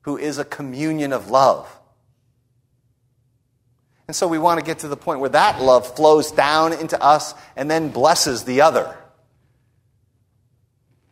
who 0.05 0.17
is 0.17 0.39
a 0.39 0.45
communion 0.47 1.13
of 1.13 1.29
love. 1.29 1.69
And 4.09 4.17
so 4.17 4.27
we 4.27 4.39
want 4.39 4.59
to 4.61 4.67
get 4.67 4.81
to 4.81 4.89
the 4.89 4.97
point 4.97 5.21
where 5.21 5.31
that 5.31 5.61
love 5.61 5.97
flows 5.97 6.33
down 6.33 6.73
into 6.73 7.01
us 7.01 7.35
and 7.57 7.71
then 7.71 7.91
blesses 7.91 8.45
the 8.45 8.61
other 8.61 8.97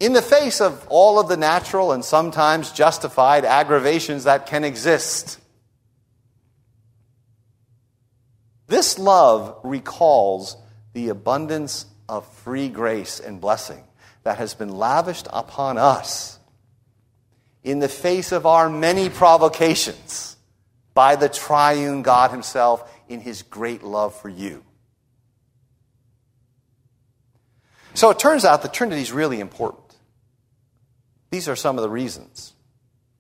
in 0.01 0.15
the 0.15 0.23
face 0.23 0.63
of 0.63 0.87
all 0.89 1.21
of 1.21 1.29
the 1.29 1.37
natural 1.37 1.93
and 1.93 2.03
sometimes 2.03 2.73
justified 2.73 3.45
aggravations 3.45 4.25
that 4.25 4.47
can 4.47 4.65
exist. 4.65 5.39
This 8.67 8.99
love 8.99 9.59
recalls 9.63 10.57
the 10.95 11.11
abundance 11.11 11.85
of 12.09 12.27
free 12.39 12.69
grace 12.69 13.21
and 13.21 13.41
blessing 13.41 13.85
that 14.23 14.39
has 14.39 14.55
been 14.55 14.71
lavished 14.71 15.29
upon 15.33 15.77
us 15.77 16.39
in 17.63 17.79
the 17.79 17.89
face 17.89 18.33
of 18.33 18.47
our 18.47 18.71
many 18.71 19.11
provocations 19.11 20.37
by 20.95 21.17
the 21.17 21.29
triune 21.29 22.03
God 22.03 22.31
Himself 22.31 22.91
in 23.09 23.21
His 23.21 23.43
great 23.43 23.83
love 23.83 24.15
for 24.15 24.29
you. 24.29 24.65
So 27.95 28.11
it 28.11 28.19
turns 28.19 28.45
out 28.45 28.63
the 28.63 28.69
Trinity 28.69 29.03
is 29.03 29.13
really 29.13 29.41
important. 29.41 29.97
These 31.31 31.49
are 31.49 31.57
some 31.57 31.77
of 31.79 31.83
the 31.83 31.91
reasons. 31.91 32.53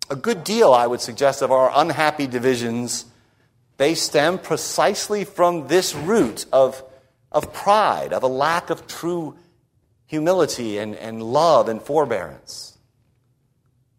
A 0.08 0.16
good 0.16 0.42
deal, 0.44 0.72
I 0.72 0.86
would 0.86 1.00
suggest, 1.00 1.42
of 1.42 1.52
our 1.52 1.70
unhappy 1.74 2.26
divisions, 2.26 3.04
they 3.76 3.94
stem 3.94 4.38
precisely 4.38 5.24
from 5.24 5.68
this 5.68 5.94
root 5.94 6.46
of, 6.52 6.82
of 7.32 7.52
pride, 7.52 8.12
of 8.12 8.22
a 8.22 8.28
lack 8.28 8.70
of 8.70 8.86
true 8.86 9.36
humility 10.06 10.78
and, 10.78 10.94
and 10.96 11.22
love 11.22 11.68
and 11.68 11.80
forbearance. 11.80 12.76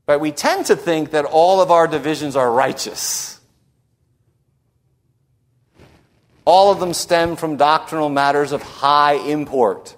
But 0.06 0.20
we 0.20 0.32
tend 0.32 0.68
to 0.68 0.76
think 0.76 1.12
that 1.12 1.26
all 1.26 1.62
of 1.62 1.72
our 1.72 1.88
divisions 1.88 2.36
are 2.36 2.52
righteous. 2.52 3.40
All 6.52 6.70
of 6.70 6.82
them 6.82 6.92
stem 6.92 7.38
from 7.38 7.56
doctrinal 7.56 8.10
matters 8.10 8.52
of 8.52 8.62
high 8.62 9.14
import. 9.14 9.96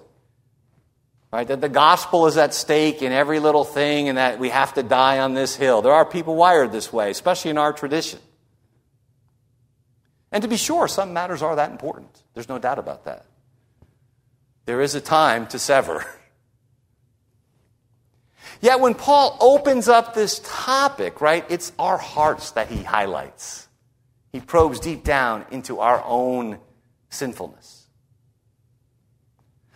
Right? 1.32 1.48
That 1.48 1.60
the 1.60 1.68
gospel 1.68 2.28
is 2.28 2.36
at 2.36 2.54
stake 2.54 3.02
in 3.02 3.10
every 3.10 3.40
little 3.40 3.64
thing 3.64 4.08
and 4.08 4.18
that 4.18 4.38
we 4.38 4.50
have 4.50 4.72
to 4.74 4.84
die 4.84 5.18
on 5.18 5.34
this 5.34 5.56
hill. 5.56 5.82
There 5.82 5.92
are 5.92 6.04
people 6.04 6.36
wired 6.36 6.70
this 6.70 6.92
way, 6.92 7.10
especially 7.10 7.50
in 7.50 7.58
our 7.58 7.72
tradition. 7.72 8.20
And 10.30 10.42
to 10.42 10.48
be 10.48 10.56
sure, 10.56 10.86
some 10.86 11.12
matters 11.12 11.42
are 11.42 11.56
that 11.56 11.72
important. 11.72 12.22
There's 12.34 12.48
no 12.48 12.60
doubt 12.60 12.78
about 12.78 13.06
that. 13.06 13.26
There 14.64 14.80
is 14.80 14.94
a 14.94 15.00
time 15.00 15.48
to 15.48 15.58
sever. 15.58 16.06
Yet 18.60 18.78
when 18.78 18.94
Paul 18.94 19.36
opens 19.40 19.88
up 19.88 20.14
this 20.14 20.40
topic, 20.44 21.20
right, 21.20 21.44
it's 21.48 21.72
our 21.80 21.98
hearts 21.98 22.52
that 22.52 22.68
he 22.68 22.84
highlights. 22.84 23.63
He 24.34 24.40
probes 24.40 24.80
deep 24.80 25.04
down 25.04 25.46
into 25.52 25.78
our 25.78 26.02
own 26.04 26.58
sinfulness. 27.08 27.86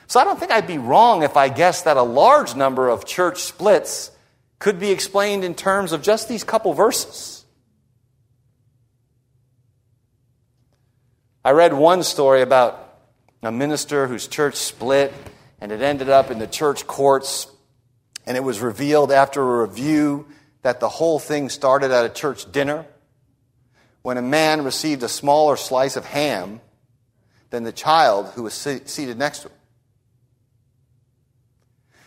So 0.08 0.18
I 0.18 0.24
don't 0.24 0.36
think 0.36 0.50
I'd 0.50 0.66
be 0.66 0.78
wrong 0.78 1.22
if 1.22 1.36
I 1.36 1.48
guessed 1.48 1.84
that 1.84 1.96
a 1.96 2.02
large 2.02 2.56
number 2.56 2.88
of 2.88 3.06
church 3.06 3.42
splits 3.42 4.10
could 4.58 4.80
be 4.80 4.90
explained 4.90 5.44
in 5.44 5.54
terms 5.54 5.92
of 5.92 6.02
just 6.02 6.28
these 6.28 6.42
couple 6.42 6.72
verses. 6.72 7.44
I 11.44 11.52
read 11.52 11.72
one 11.72 12.02
story 12.02 12.42
about 12.42 12.98
a 13.44 13.52
minister 13.52 14.08
whose 14.08 14.26
church 14.26 14.56
split 14.56 15.14
and 15.60 15.70
it 15.70 15.82
ended 15.82 16.08
up 16.08 16.32
in 16.32 16.40
the 16.40 16.48
church 16.48 16.84
courts 16.84 17.46
and 18.26 18.36
it 18.36 18.42
was 18.42 18.58
revealed 18.58 19.12
after 19.12 19.40
a 19.40 19.68
review 19.68 20.26
that 20.62 20.80
the 20.80 20.88
whole 20.88 21.20
thing 21.20 21.48
started 21.48 21.92
at 21.92 22.04
a 22.04 22.08
church 22.08 22.50
dinner 22.50 22.86
when 24.08 24.16
a 24.16 24.22
man 24.22 24.64
received 24.64 25.02
a 25.02 25.08
smaller 25.08 25.54
slice 25.54 25.94
of 25.94 26.06
ham 26.06 26.62
than 27.50 27.62
the 27.62 27.72
child 27.72 28.24
who 28.34 28.42
was 28.42 28.54
seated 28.54 29.18
next 29.18 29.40
to 29.40 29.48
him. 29.48 29.54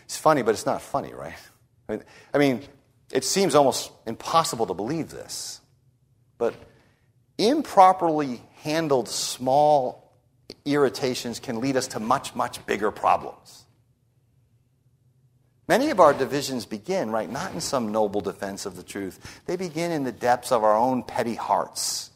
It's 0.06 0.18
funny, 0.18 0.42
but 0.42 0.50
it's 0.56 0.66
not 0.66 0.82
funny, 0.82 1.14
right? 1.14 1.36
I 2.34 2.40
mean, 2.40 2.64
it 3.12 3.24
seems 3.24 3.54
almost 3.54 3.92
impossible 4.08 4.66
to 4.66 4.74
believe 4.74 5.12
this, 5.12 5.62
but 6.40 6.56
improperly 7.38 8.42
handled 8.64 9.08
small 9.08 10.12
irritations 10.66 11.40
can 11.40 11.62
lead 11.62 11.78
us 11.78 11.90
to 11.90 12.00
much, 12.00 12.34
much 12.34 12.66
bigger 12.66 12.90
problems. 12.90 13.64
Many 15.72 15.90
of 15.90 16.02
our 16.02 16.14
divisions 16.14 16.66
begin, 16.66 17.12
right, 17.12 17.32
not 17.32 17.54
in 17.54 17.62
some 17.62 17.94
noble 17.94 18.20
defense 18.20 18.66
of 18.66 18.76
the 18.76 18.84
truth. 18.84 19.42
They 19.46 19.56
begin 19.56 19.94
in 19.94 20.04
the 20.04 20.12
depths 20.12 20.52
of 20.52 20.66
our 20.66 20.76
own 20.76 21.02
petty 21.02 21.36
hearts. 21.36 22.10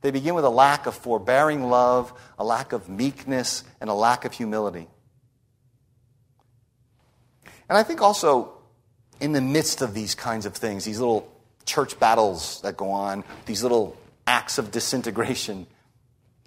They 0.00 0.10
begin 0.10 0.34
with 0.34 0.46
a 0.46 0.48
lack 0.48 0.86
of 0.86 0.94
forbearing 0.94 1.68
love, 1.68 2.18
a 2.38 2.44
lack 2.44 2.72
of 2.72 2.88
meekness, 2.88 3.62
and 3.78 3.90
a 3.90 3.92
lack 3.92 4.24
of 4.24 4.32
humility. 4.32 4.88
And 7.68 7.76
I 7.76 7.82
think 7.82 8.00
also, 8.00 8.54
in 9.20 9.32
the 9.32 9.42
midst 9.42 9.82
of 9.82 9.92
these 9.92 10.14
kinds 10.14 10.46
of 10.46 10.54
things, 10.54 10.86
these 10.86 10.98
little 10.98 11.30
church 11.66 12.00
battles 12.00 12.62
that 12.62 12.74
go 12.74 12.90
on, 12.90 13.22
these 13.44 13.62
little 13.62 13.98
acts 14.26 14.56
of 14.56 14.70
disintegration, 14.70 15.66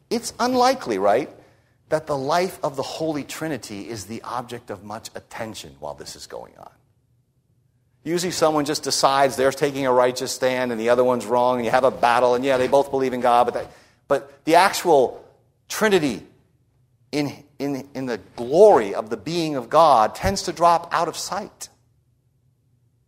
it's 0.09 0.33
unlikely, 0.39 0.97
right, 0.97 1.29
that 1.89 2.07
the 2.07 2.17
life 2.17 2.59
of 2.63 2.75
the 2.75 2.83
Holy 2.83 3.23
Trinity 3.23 3.87
is 3.87 4.05
the 4.05 4.21
object 4.23 4.69
of 4.69 4.83
much 4.83 5.09
attention 5.15 5.75
while 5.79 5.93
this 5.93 6.15
is 6.15 6.27
going 6.27 6.53
on. 6.57 6.69
Usually, 8.03 8.31
someone 8.31 8.65
just 8.65 8.83
decides 8.83 9.35
they're 9.35 9.51
taking 9.51 9.85
a 9.85 9.91
righteous 9.91 10.31
stand 10.31 10.71
and 10.71 10.79
the 10.79 10.89
other 10.89 11.03
one's 11.03 11.25
wrong, 11.25 11.57
and 11.57 11.65
you 11.65 11.71
have 11.71 11.83
a 11.83 11.91
battle, 11.91 12.35
and 12.35 12.45
yeah, 12.45 12.57
they 12.57 12.67
both 12.67 12.89
believe 12.89 13.13
in 13.13 13.19
God, 13.19 13.45
but, 13.45 13.53
that, 13.53 13.71
but 14.07 14.45
the 14.45 14.55
actual 14.55 15.25
Trinity 15.67 16.25
in, 17.11 17.43
in, 17.59 17.87
in 17.93 18.05
the 18.05 18.19
glory 18.35 18.95
of 18.95 19.09
the 19.09 19.17
being 19.17 19.55
of 19.55 19.69
God 19.69 20.15
tends 20.15 20.43
to 20.43 20.53
drop 20.53 20.93
out 20.93 21.07
of 21.07 21.17
sight. 21.17 21.69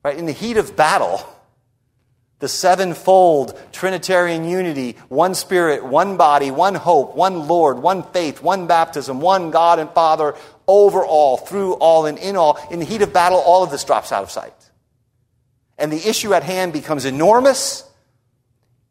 Right? 0.03 0.17
In 0.17 0.25
the 0.25 0.31
heat 0.31 0.57
of 0.57 0.75
battle, 0.75 1.21
the 2.39 2.47
sevenfold 2.47 3.60
Trinitarian 3.73 4.45
unity, 4.45 4.95
one 5.10 5.36
Spirit, 5.36 5.84
one 5.84 6.15
body, 6.15 6.52
one 6.52 6.75
hope, 6.75 7.15
one 7.15 7.47
Lord, 7.47 7.80
one 7.80 8.04
faith, 8.04 8.41
one 8.41 8.65
baptism, 8.65 9.19
one 9.19 9.52
God 9.52 9.80
and 9.80 9.89
Father, 9.91 10.36
over 10.65 11.04
all, 11.04 11.38
through 11.38 11.73
all, 11.73 12.06
and 12.06 12.17
in 12.17 12.38
all. 12.38 12.58
In 12.71 12.80
the 12.80 12.86
heat 12.86 13.02
of 13.02 13.12
battle, 13.12 13.39
all 13.39 13.63
of 13.63 13.71
this 13.71 13.84
drops 13.84 14.12
out 14.12 14.23
of 14.23 14.32
sight. 14.32 14.54
And 15.78 15.91
the 15.91 16.10
issue 16.10 16.34
at 16.34 16.43
hand 16.43 16.71
becomes 16.71 17.06
enormous, 17.06 17.84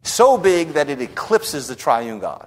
so 0.02 0.36
big 0.36 0.70
that 0.70 0.90
it 0.90 1.00
eclipses 1.00 1.68
the 1.68 1.76
triune 1.76 2.18
God. 2.18 2.46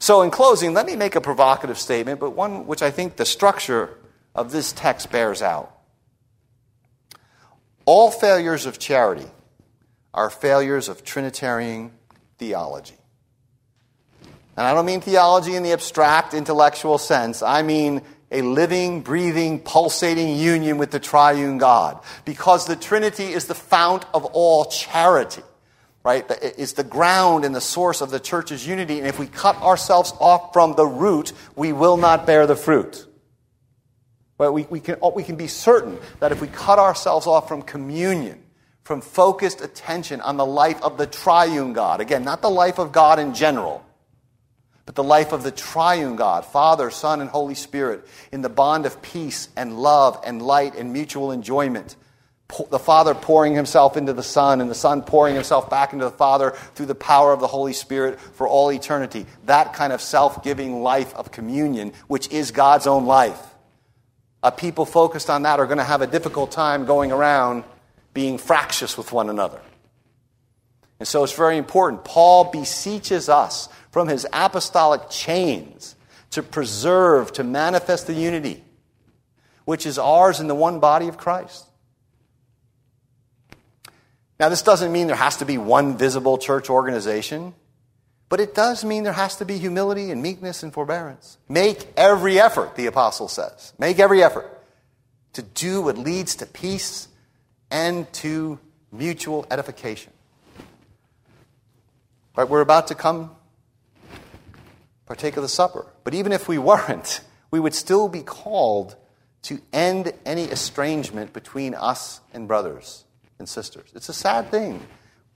So, 0.00 0.22
in 0.22 0.30
closing, 0.30 0.72
let 0.72 0.86
me 0.86 0.96
make 0.96 1.14
a 1.14 1.20
provocative 1.20 1.78
statement, 1.78 2.20
but 2.20 2.30
one 2.30 2.66
which 2.66 2.82
I 2.82 2.90
think 2.90 3.16
the 3.16 3.26
structure 3.26 3.96
of 4.34 4.50
this 4.50 4.72
text 4.72 5.12
bears 5.12 5.42
out. 5.42 5.79
All 7.84 8.10
failures 8.10 8.66
of 8.66 8.78
charity 8.78 9.26
are 10.12 10.30
failures 10.30 10.88
of 10.88 11.04
Trinitarian 11.04 11.92
theology. 12.38 12.96
And 14.56 14.66
I 14.66 14.74
don't 14.74 14.86
mean 14.86 15.00
theology 15.00 15.54
in 15.54 15.62
the 15.62 15.72
abstract 15.72 16.34
intellectual 16.34 16.98
sense. 16.98 17.42
I 17.42 17.62
mean 17.62 18.02
a 18.30 18.42
living, 18.42 19.00
breathing, 19.00 19.60
pulsating 19.60 20.36
union 20.36 20.78
with 20.78 20.90
the 20.90 21.00
triune 21.00 21.58
God. 21.58 21.98
Because 22.24 22.66
the 22.66 22.76
Trinity 22.76 23.32
is 23.32 23.46
the 23.46 23.54
fount 23.54 24.04
of 24.14 24.24
all 24.26 24.66
charity, 24.66 25.42
right? 26.04 26.24
It's 26.42 26.74
the 26.74 26.84
ground 26.84 27.44
and 27.44 27.54
the 27.54 27.60
source 27.60 28.00
of 28.00 28.10
the 28.10 28.20
church's 28.20 28.66
unity. 28.66 28.98
And 28.98 29.08
if 29.08 29.18
we 29.18 29.26
cut 29.26 29.56
ourselves 29.56 30.12
off 30.20 30.52
from 30.52 30.74
the 30.74 30.86
root, 30.86 31.32
we 31.56 31.72
will 31.72 31.96
not 31.96 32.26
bear 32.26 32.46
the 32.46 32.56
fruit. 32.56 33.06
But 34.40 34.52
we, 34.52 34.66
we, 34.70 34.80
can, 34.80 34.96
oh, 35.02 35.10
we 35.10 35.22
can 35.22 35.36
be 35.36 35.48
certain 35.48 35.98
that 36.20 36.32
if 36.32 36.40
we 36.40 36.46
cut 36.46 36.78
ourselves 36.78 37.26
off 37.26 37.46
from 37.46 37.60
communion, 37.60 38.42
from 38.84 39.02
focused 39.02 39.60
attention 39.60 40.22
on 40.22 40.38
the 40.38 40.46
life 40.46 40.80
of 40.80 40.96
the 40.96 41.06
triune 41.06 41.74
God, 41.74 42.00
again, 42.00 42.24
not 42.24 42.40
the 42.40 42.48
life 42.48 42.78
of 42.78 42.90
God 42.90 43.18
in 43.18 43.34
general, 43.34 43.84
but 44.86 44.94
the 44.94 45.04
life 45.04 45.32
of 45.32 45.42
the 45.42 45.50
triune 45.50 46.16
God, 46.16 46.46
Father, 46.46 46.90
Son, 46.90 47.20
and 47.20 47.28
Holy 47.28 47.54
Spirit, 47.54 48.06
in 48.32 48.40
the 48.40 48.48
bond 48.48 48.86
of 48.86 49.02
peace 49.02 49.50
and 49.56 49.78
love 49.78 50.18
and 50.24 50.40
light 50.40 50.74
and 50.74 50.90
mutual 50.90 51.32
enjoyment. 51.32 51.94
The 52.70 52.78
Father 52.78 53.14
pouring 53.14 53.54
himself 53.54 53.98
into 53.98 54.14
the 54.14 54.22
Son, 54.22 54.62
and 54.62 54.70
the 54.70 54.74
Son 54.74 55.02
pouring 55.02 55.34
himself 55.34 55.68
back 55.68 55.92
into 55.92 56.06
the 56.06 56.10
Father 56.10 56.52
through 56.74 56.86
the 56.86 56.94
power 56.94 57.34
of 57.34 57.40
the 57.40 57.46
Holy 57.46 57.74
Spirit 57.74 58.18
for 58.18 58.48
all 58.48 58.72
eternity. 58.72 59.26
That 59.44 59.74
kind 59.74 59.92
of 59.92 60.00
self 60.00 60.42
giving 60.42 60.82
life 60.82 61.14
of 61.14 61.30
communion, 61.30 61.92
which 62.06 62.30
is 62.30 62.52
God's 62.52 62.86
own 62.86 63.04
life 63.04 63.38
uh, 64.42 64.50
people 64.50 64.86
focused 64.86 65.30
on 65.30 65.42
that 65.42 65.60
are 65.60 65.66
going 65.66 65.78
to 65.78 65.84
have 65.84 66.02
a 66.02 66.06
difficult 66.06 66.50
time 66.50 66.84
going 66.84 67.12
around 67.12 67.64
being 68.14 68.38
fractious 68.38 68.96
with 68.96 69.12
one 69.12 69.28
another. 69.30 69.60
And 70.98 71.08
so 71.08 71.24
it's 71.24 71.32
very 71.32 71.56
important. 71.56 72.04
Paul 72.04 72.50
beseeches 72.50 73.28
us 73.28 73.68
from 73.90 74.08
his 74.08 74.26
apostolic 74.32 75.08
chains 75.10 75.96
to 76.30 76.42
preserve, 76.42 77.32
to 77.32 77.44
manifest 77.44 78.06
the 78.06 78.14
unity 78.14 78.62
which 79.70 79.86
is 79.86 80.00
ours 80.00 80.40
in 80.40 80.48
the 80.48 80.54
one 80.54 80.80
body 80.80 81.06
of 81.06 81.16
Christ. 81.16 81.64
Now, 84.40 84.48
this 84.48 84.62
doesn't 84.62 84.90
mean 84.90 85.06
there 85.06 85.14
has 85.14 85.36
to 85.36 85.44
be 85.44 85.58
one 85.58 85.96
visible 85.96 86.38
church 86.38 86.68
organization. 86.68 87.54
But 88.30 88.38
it 88.38 88.54
does 88.54 88.84
mean 88.84 89.02
there 89.02 89.12
has 89.12 89.36
to 89.36 89.44
be 89.44 89.58
humility 89.58 90.12
and 90.12 90.22
meekness 90.22 90.62
and 90.62 90.72
forbearance. 90.72 91.36
Make 91.48 91.88
every 91.96 92.40
effort, 92.40 92.76
the 92.76 92.86
apostle 92.86 93.26
says. 93.26 93.74
Make 93.76 93.98
every 93.98 94.22
effort 94.22 94.46
to 95.32 95.42
do 95.42 95.82
what 95.82 95.98
leads 95.98 96.36
to 96.36 96.46
peace 96.46 97.08
and 97.72 98.10
to 98.14 98.60
mutual 98.92 99.46
edification. 99.50 100.12
Right, 102.36 102.48
we're 102.48 102.60
about 102.60 102.86
to 102.86 102.94
come 102.94 103.34
partake 105.06 105.36
of 105.36 105.42
the 105.42 105.48
supper. 105.48 105.84
But 106.04 106.14
even 106.14 106.30
if 106.30 106.46
we 106.46 106.56
weren't, 106.56 107.22
we 107.50 107.58
would 107.58 107.74
still 107.74 108.08
be 108.08 108.22
called 108.22 108.94
to 109.42 109.60
end 109.72 110.12
any 110.24 110.44
estrangement 110.44 111.32
between 111.32 111.74
us 111.74 112.20
and 112.32 112.46
brothers 112.46 113.04
and 113.40 113.48
sisters. 113.48 113.90
It's 113.92 114.08
a 114.08 114.14
sad 114.14 114.52
thing 114.52 114.86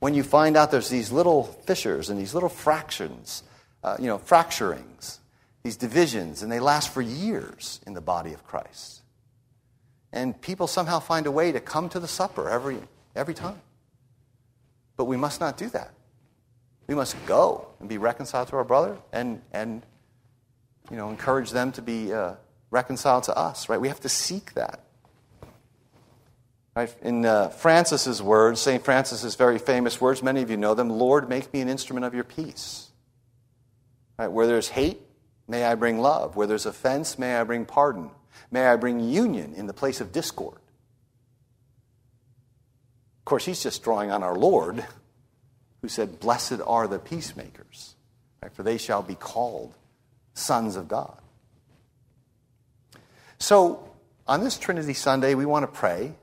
when 0.04 0.12
you 0.12 0.22
find 0.22 0.54
out 0.54 0.70
there's 0.70 0.90
these 0.90 1.10
little 1.10 1.44
fissures 1.64 2.10
and 2.10 2.20
these 2.20 2.34
little 2.34 2.50
fractions, 2.50 3.42
uh, 3.82 3.96
you 3.98 4.06
know, 4.06 4.18
fracturings, 4.18 5.16
these 5.62 5.78
divisions, 5.78 6.42
and 6.42 6.52
they 6.52 6.60
last 6.60 6.92
for 6.92 7.00
years 7.00 7.80
in 7.86 7.94
the 7.94 8.02
body 8.02 8.34
of 8.34 8.44
Christ. 8.44 9.00
And 10.12 10.38
people 10.38 10.66
somehow 10.66 11.00
find 11.00 11.26
a 11.26 11.30
way 11.30 11.52
to 11.52 11.58
come 11.58 11.88
to 11.88 11.98
the 11.98 12.06
supper 12.06 12.50
every, 12.50 12.80
every 13.16 13.32
time. 13.32 13.62
But 14.98 15.06
we 15.06 15.16
must 15.16 15.40
not 15.40 15.56
do 15.56 15.70
that. 15.70 15.94
We 16.86 16.94
must 16.94 17.16
go 17.24 17.68
and 17.80 17.88
be 17.88 17.96
reconciled 17.96 18.48
to 18.48 18.56
our 18.56 18.64
brother 18.64 18.98
and, 19.10 19.40
and 19.54 19.86
you 20.90 20.98
know, 20.98 21.08
encourage 21.08 21.50
them 21.50 21.72
to 21.72 21.80
be 21.80 22.12
uh, 22.12 22.34
reconciled 22.70 23.22
to 23.22 23.38
us, 23.38 23.70
right? 23.70 23.80
We 23.80 23.88
have 23.88 24.00
to 24.00 24.10
seek 24.10 24.52
that. 24.52 24.83
Right? 26.76 26.94
In 27.02 27.24
uh, 27.24 27.50
Francis's 27.50 28.20
words, 28.20 28.60
St. 28.60 28.84
Francis's 28.84 29.36
very 29.36 29.58
famous 29.58 30.00
words, 30.00 30.22
many 30.22 30.42
of 30.42 30.50
you 30.50 30.56
know 30.56 30.74
them 30.74 30.90
Lord, 30.90 31.28
make 31.28 31.52
me 31.52 31.60
an 31.60 31.68
instrument 31.68 32.04
of 32.04 32.14
your 32.14 32.24
peace. 32.24 32.88
Right? 34.18 34.26
Where 34.28 34.46
there's 34.46 34.68
hate, 34.68 35.00
may 35.46 35.64
I 35.64 35.76
bring 35.76 35.98
love. 35.98 36.34
Where 36.34 36.46
there's 36.46 36.66
offense, 36.66 37.18
may 37.18 37.36
I 37.36 37.44
bring 37.44 37.64
pardon. 37.64 38.10
May 38.50 38.66
I 38.66 38.76
bring 38.76 39.00
union 39.00 39.54
in 39.54 39.66
the 39.66 39.72
place 39.72 40.00
of 40.00 40.10
discord. 40.10 40.58
Of 43.20 43.24
course, 43.24 43.44
he's 43.44 43.62
just 43.62 43.82
drawing 43.82 44.10
on 44.10 44.22
our 44.22 44.36
Lord, 44.36 44.84
who 45.80 45.88
said, 45.88 46.20
Blessed 46.20 46.60
are 46.66 46.88
the 46.88 46.98
peacemakers, 46.98 47.94
right? 48.42 48.52
for 48.52 48.62
they 48.62 48.78
shall 48.78 49.02
be 49.02 49.14
called 49.14 49.74
sons 50.34 50.76
of 50.76 50.88
God. 50.88 51.16
So, 53.38 53.88
on 54.26 54.42
this 54.42 54.58
Trinity 54.58 54.94
Sunday, 54.94 55.34
we 55.34 55.46
want 55.46 55.62
to 55.62 55.66
pray 55.68 56.14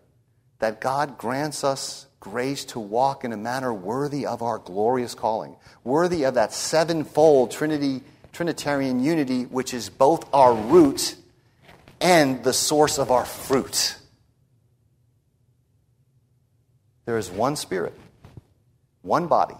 that 0.61 0.79
God 0.79 1.17
grants 1.17 1.63
us 1.63 2.07
grace 2.19 2.65
to 2.65 2.79
walk 2.79 3.25
in 3.25 3.33
a 3.33 3.37
manner 3.37 3.73
worthy 3.73 4.27
of 4.27 4.43
our 4.43 4.59
glorious 4.59 5.15
calling, 5.15 5.55
worthy 5.83 6.23
of 6.23 6.35
that 6.35 6.53
sevenfold 6.53 7.51
Trinity, 7.51 8.01
Trinitarian 8.31 9.03
unity, 9.03 9.43
which 9.43 9.73
is 9.73 9.89
both 9.89 10.29
our 10.33 10.53
root 10.53 11.15
and 11.99 12.43
the 12.43 12.53
source 12.53 12.99
of 12.99 13.11
our 13.11 13.25
fruit. 13.25 13.97
There 17.05 17.17
is 17.17 17.31
one 17.31 17.55
Spirit, 17.55 17.97
one 19.01 19.25
body, 19.25 19.57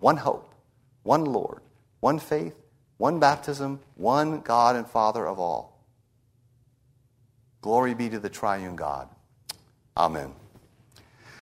one 0.00 0.16
hope, 0.16 0.54
one 1.02 1.26
Lord, 1.26 1.60
one 2.00 2.18
faith, 2.18 2.54
one 2.96 3.20
baptism, 3.20 3.80
one 3.96 4.40
God 4.40 4.76
and 4.76 4.86
Father 4.86 5.26
of 5.26 5.38
all. 5.38 5.84
Glory 7.60 7.92
be 7.92 8.08
to 8.08 8.18
the 8.18 8.30
triune 8.30 8.76
God. 8.76 9.10
Amen. 9.96 10.41